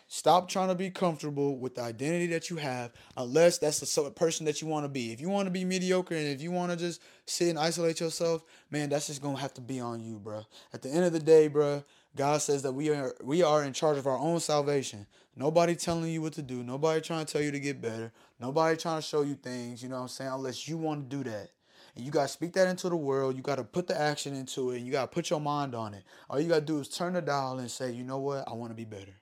Stop 0.07 0.49
trying 0.49 0.67
to 0.67 0.75
be 0.75 0.89
comfortable 0.89 1.57
with 1.57 1.75
the 1.75 1.81
identity 1.81 2.27
that 2.27 2.49
you 2.49 2.57
have, 2.57 2.91
unless 3.15 3.57
that's 3.57 3.79
the 3.79 4.11
person 4.11 4.45
that 4.45 4.61
you 4.61 4.67
want 4.67 4.83
to 4.83 4.89
be. 4.89 5.11
If 5.11 5.21
you 5.21 5.29
want 5.29 5.47
to 5.47 5.51
be 5.51 5.65
mediocre 5.65 6.15
and 6.15 6.27
if 6.27 6.41
you 6.41 6.51
want 6.51 6.71
to 6.71 6.77
just 6.77 7.01
sit 7.25 7.49
and 7.49 7.57
isolate 7.57 7.99
yourself, 7.99 8.43
man, 8.69 8.89
that's 8.89 9.07
just 9.07 9.21
gonna 9.21 9.39
have 9.39 9.53
to 9.55 9.61
be 9.61 9.79
on 9.79 10.03
you, 10.03 10.19
bro. 10.19 10.45
At 10.73 10.81
the 10.81 10.89
end 10.89 11.05
of 11.05 11.13
the 11.13 11.19
day, 11.19 11.47
bro, 11.47 11.83
God 12.15 12.41
says 12.41 12.61
that 12.63 12.73
we 12.73 12.89
are 12.89 13.15
we 13.23 13.41
are 13.41 13.63
in 13.63 13.73
charge 13.73 13.97
of 13.97 14.07
our 14.07 14.17
own 14.17 14.39
salvation. 14.39 15.07
Nobody 15.35 15.75
telling 15.75 16.11
you 16.11 16.21
what 16.21 16.33
to 16.33 16.43
do. 16.43 16.63
Nobody 16.63 17.01
trying 17.01 17.25
to 17.25 17.31
tell 17.31 17.41
you 17.41 17.51
to 17.51 17.59
get 17.59 17.81
better. 17.81 18.11
Nobody 18.39 18.77
trying 18.77 19.01
to 19.01 19.07
show 19.07 19.23
you 19.23 19.33
things, 19.33 19.81
you 19.81 19.89
know 19.89 19.95
what 19.95 20.01
I'm 20.03 20.07
saying, 20.09 20.31
unless 20.31 20.67
you 20.67 20.77
want 20.77 21.09
to 21.09 21.17
do 21.17 21.29
that. 21.29 21.49
And 21.95 22.05
you 22.05 22.11
got 22.11 22.23
to 22.23 22.27
speak 22.27 22.53
that 22.53 22.67
into 22.67 22.89
the 22.89 22.95
world. 22.95 23.35
You 23.35 23.41
got 23.41 23.55
to 23.55 23.63
put 23.63 23.87
the 23.87 23.99
action 23.99 24.35
into 24.35 24.71
it. 24.71 24.77
And 24.77 24.85
you 24.85 24.91
got 24.91 25.11
to 25.11 25.13
put 25.13 25.29
your 25.29 25.39
mind 25.39 25.75
on 25.75 25.93
it. 25.93 26.03
All 26.29 26.39
you 26.39 26.49
got 26.49 26.59
to 26.59 26.65
do 26.65 26.79
is 26.79 26.87
turn 26.87 27.13
the 27.13 27.21
dial 27.21 27.59
and 27.59 27.69
say, 27.69 27.91
you 27.91 28.03
know 28.03 28.17
what? 28.17 28.47
I 28.47 28.53
want 28.53 28.71
to 28.71 28.75
be 28.75 28.85
better. 28.85 29.13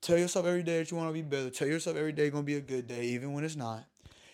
Tell 0.00 0.18
yourself 0.18 0.46
every 0.46 0.62
day 0.62 0.78
that 0.78 0.90
you 0.90 0.96
want 0.96 1.10
to 1.10 1.14
be 1.14 1.22
better. 1.22 1.50
Tell 1.50 1.68
yourself 1.68 1.96
every 1.96 2.12
day 2.12 2.30
going 2.30 2.44
to 2.44 2.46
be 2.46 2.56
a 2.56 2.60
good 2.60 2.86
day, 2.86 3.04
even 3.06 3.34
when 3.34 3.44
it's 3.44 3.56
not. 3.56 3.84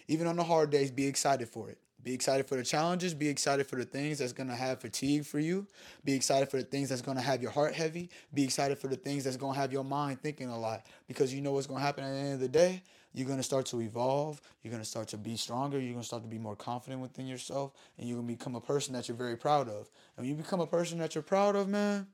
Even 0.06 0.26
on 0.26 0.36
the 0.36 0.44
hard 0.44 0.70
days, 0.70 0.90
be 0.90 1.06
excited 1.06 1.48
for 1.48 1.68
it. 1.68 1.78
Be 2.02 2.14
excited 2.14 2.46
for 2.46 2.56
the 2.56 2.62
challenges. 2.62 3.12
Be 3.12 3.28
excited 3.28 3.66
for 3.66 3.76
the 3.76 3.84
things 3.84 4.18
that's 4.18 4.32
going 4.32 4.48
to 4.48 4.54
have 4.54 4.80
fatigue 4.80 5.26
for 5.26 5.40
you. 5.40 5.66
Be 6.04 6.14
excited 6.14 6.48
for 6.48 6.58
the 6.58 6.62
things 6.62 6.88
that's 6.88 7.02
going 7.02 7.16
to 7.16 7.22
have 7.22 7.42
your 7.42 7.50
heart 7.50 7.74
heavy. 7.74 8.08
Be 8.32 8.44
excited 8.44 8.78
for 8.78 8.86
the 8.86 8.96
things 8.96 9.24
that's 9.24 9.36
going 9.36 9.54
to 9.54 9.60
have 9.60 9.72
your 9.72 9.84
mind 9.84 10.20
thinking 10.22 10.48
a 10.48 10.58
lot. 10.58 10.86
Because 11.08 11.34
you 11.34 11.40
know 11.40 11.52
what's 11.52 11.66
going 11.66 11.80
to 11.80 11.84
happen 11.84 12.04
at 12.04 12.12
the 12.12 12.18
end 12.18 12.34
of 12.34 12.40
the 12.40 12.48
day? 12.48 12.82
You're 13.12 13.26
going 13.26 13.38
to 13.38 13.44
start 13.44 13.66
to 13.66 13.80
evolve. 13.80 14.40
You're 14.62 14.70
going 14.70 14.82
to 14.82 14.88
start 14.88 15.08
to 15.08 15.16
be 15.16 15.36
stronger. 15.36 15.80
You're 15.80 15.92
going 15.92 16.02
to 16.02 16.06
start 16.06 16.22
to 16.22 16.28
be 16.28 16.38
more 16.38 16.54
confident 16.54 17.02
within 17.02 17.26
yourself. 17.26 17.72
And 17.98 18.08
you're 18.08 18.16
going 18.16 18.28
to 18.28 18.34
become 18.34 18.54
a 18.54 18.60
person 18.60 18.94
that 18.94 19.08
you're 19.08 19.16
very 19.16 19.36
proud 19.36 19.68
of. 19.68 19.90
And 20.16 20.24
when 20.24 20.28
you 20.28 20.34
become 20.34 20.60
a 20.60 20.66
person 20.66 20.98
that 20.98 21.16
you're 21.16 21.22
proud 21.22 21.56
of, 21.56 21.68
man, 21.68 22.06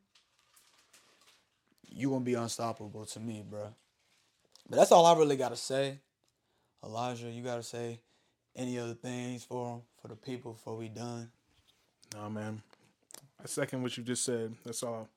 you 1.87 2.09
won't 2.09 2.25
be 2.25 2.35
unstoppable 2.35 3.05
to 3.05 3.20
me, 3.20 3.44
bro. 3.49 3.68
But 4.68 4.77
that's 4.77 4.92
all 4.92 5.05
I 5.05 5.16
really 5.18 5.37
got 5.37 5.51
to 5.51 5.57
say. 5.57 5.99
Elijah, 6.83 7.31
you 7.31 7.42
got 7.42 7.57
to 7.57 7.62
say 7.62 8.01
any 8.57 8.79
other 8.79 8.95
things 8.95 9.45
for 9.45 9.71
them, 9.71 9.83
for 10.01 10.09
the 10.09 10.17
people 10.17 10.53
before 10.53 10.77
we 10.77 10.88
done? 10.88 11.31
No, 12.14 12.31
man. 12.31 12.62
I 13.43 13.47
second 13.47 13.83
what 13.83 13.97
you 13.97 14.05
just 14.05 14.25
said. 14.25 14.55
That's 14.64 14.83
all. 14.83 15.09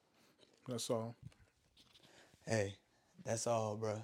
That's 0.67 0.89
all. 0.89 1.15
Hey, 2.45 2.76
that's 3.23 3.47
all, 3.47 3.76
bro. 3.76 4.02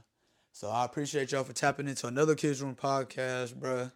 So 0.51 0.69
I 0.69 0.85
appreciate 0.85 1.31
y'all 1.31 1.43
for 1.43 1.53
tapping 1.53 1.87
into 1.87 2.07
another 2.07 2.35
Kids 2.35 2.61
Room 2.61 2.75
podcast, 2.75 3.55
bro. 3.55 3.89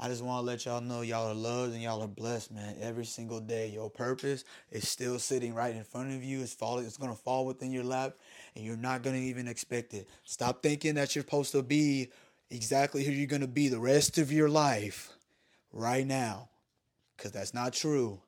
I 0.00 0.06
just 0.06 0.22
want 0.22 0.42
to 0.42 0.46
let 0.46 0.64
y'all 0.64 0.80
know 0.80 1.00
y'all 1.00 1.26
are 1.26 1.34
loved 1.34 1.74
and 1.74 1.82
y'all 1.82 2.02
are 2.02 2.08
blessed, 2.08 2.52
man. 2.52 2.76
Every 2.80 3.04
single 3.04 3.40
day, 3.40 3.68
your 3.68 3.90
purpose 3.90 4.44
is 4.70 4.88
still 4.88 5.18
sitting 5.18 5.54
right 5.54 5.74
in 5.74 5.82
front 5.82 6.14
of 6.14 6.22
you. 6.22 6.40
It's 6.40 6.54
falling. 6.54 6.86
It's 6.86 6.96
gonna 6.96 7.16
fall 7.16 7.46
within 7.46 7.72
your 7.72 7.82
lap, 7.82 8.14
and 8.54 8.64
you're 8.64 8.76
not 8.76 9.02
gonna 9.02 9.16
even 9.16 9.48
expect 9.48 9.94
it. 9.94 10.08
Stop 10.22 10.62
thinking 10.62 10.94
that 10.94 11.16
you're 11.16 11.24
supposed 11.24 11.50
to 11.52 11.62
be 11.64 12.10
exactly 12.50 13.04
who 13.04 13.12
you're 13.12 13.26
going 13.26 13.42
to 13.42 13.48
be 13.48 13.68
the 13.68 13.78
rest 13.78 14.18
of 14.18 14.32
your 14.32 14.48
life 14.48 15.12
right 15.72 16.06
now 16.06 16.48
because 17.16 17.32
that's 17.32 17.54
not 17.54 17.72
true. 17.72 18.20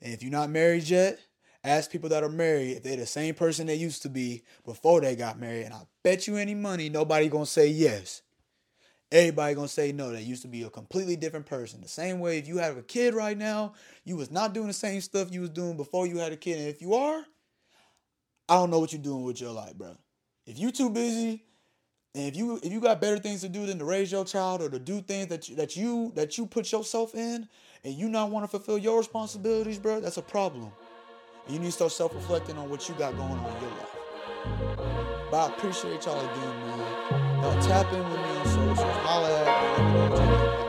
And 0.00 0.12
if 0.12 0.22
you're 0.22 0.32
not 0.32 0.50
married 0.50 0.88
yet, 0.88 1.18
ask 1.64 1.90
people 1.90 2.08
that 2.10 2.22
are 2.22 2.28
married 2.28 2.76
if 2.76 2.82
they're 2.82 2.96
the 2.96 3.06
same 3.06 3.34
person 3.34 3.66
they 3.66 3.74
used 3.74 4.02
to 4.02 4.08
be 4.08 4.44
before 4.64 5.00
they 5.00 5.16
got 5.16 5.38
married. 5.38 5.64
And 5.64 5.74
I 5.74 5.82
bet 6.02 6.26
you 6.26 6.36
any 6.36 6.54
money 6.54 6.88
nobody 6.88 7.28
to 7.28 7.46
say 7.46 7.68
yes. 7.68 8.22
Everybody 9.12 9.54
gonna 9.54 9.68
say 9.68 9.92
no. 9.92 10.10
They 10.10 10.22
used 10.22 10.42
to 10.42 10.48
be 10.48 10.62
a 10.64 10.70
completely 10.70 11.14
different 11.14 11.46
person. 11.46 11.80
The 11.80 11.88
same 11.88 12.18
way 12.18 12.38
if 12.38 12.48
you 12.48 12.58
have 12.58 12.76
a 12.76 12.82
kid 12.82 13.14
right 13.14 13.38
now, 13.38 13.74
you 14.04 14.16
was 14.16 14.32
not 14.32 14.52
doing 14.52 14.66
the 14.66 14.72
same 14.72 15.00
stuff 15.00 15.32
you 15.32 15.42
was 15.42 15.50
doing 15.50 15.76
before 15.76 16.08
you 16.08 16.18
had 16.18 16.32
a 16.32 16.36
kid. 16.36 16.58
And 16.58 16.68
if 16.68 16.82
you 16.82 16.94
are, 16.94 17.24
I 18.48 18.54
don't 18.54 18.70
know 18.70 18.80
what 18.80 18.92
you're 18.92 19.02
doing 19.02 19.22
with 19.22 19.40
your 19.40 19.52
life, 19.52 19.74
bro. 19.74 19.96
If 20.44 20.58
you 20.58 20.72
too 20.72 20.90
busy 20.90 21.44
and 22.16 22.24
if 22.26 22.34
you 22.34 22.58
if 22.62 22.72
you 22.72 22.80
got 22.80 22.98
better 22.98 23.18
things 23.18 23.42
to 23.42 23.48
do 23.48 23.66
than 23.66 23.78
to 23.78 23.84
raise 23.84 24.10
your 24.10 24.24
child 24.24 24.62
or 24.62 24.70
to 24.70 24.78
do 24.78 25.02
things 25.02 25.26
that 25.26 25.50
you, 25.50 25.56
that 25.56 25.76
you 25.76 26.12
that 26.14 26.38
you 26.38 26.46
put 26.46 26.72
yourself 26.72 27.14
in, 27.14 27.46
and 27.84 27.94
you 27.94 28.08
not 28.08 28.30
want 28.30 28.44
to 28.44 28.48
fulfill 28.48 28.78
your 28.78 28.96
responsibilities, 28.96 29.78
bro, 29.78 30.00
that's 30.00 30.16
a 30.16 30.22
problem. 30.22 30.72
And 31.44 31.54
you 31.54 31.60
need 31.60 31.66
to 31.66 31.72
start 31.72 31.92
self-reflecting 31.92 32.56
on 32.56 32.70
what 32.70 32.88
you 32.88 32.94
got 32.94 33.14
going 33.16 33.32
on 33.32 33.54
in 33.54 33.62
your 33.62 33.70
life. 33.70 33.96
But 35.30 35.36
I 35.36 35.54
appreciate 35.54 36.06
y'all 36.06 36.18
again, 36.18 36.60
man. 36.66 37.42
Y'all 37.42 37.62
tap 37.62 37.92
in 37.92 37.98
with 37.98 38.18
me 38.18 38.38
on 38.38 38.46
socials. 38.46 38.78
Holla 39.02 39.44
at 39.44 40.60
me. 40.60 40.65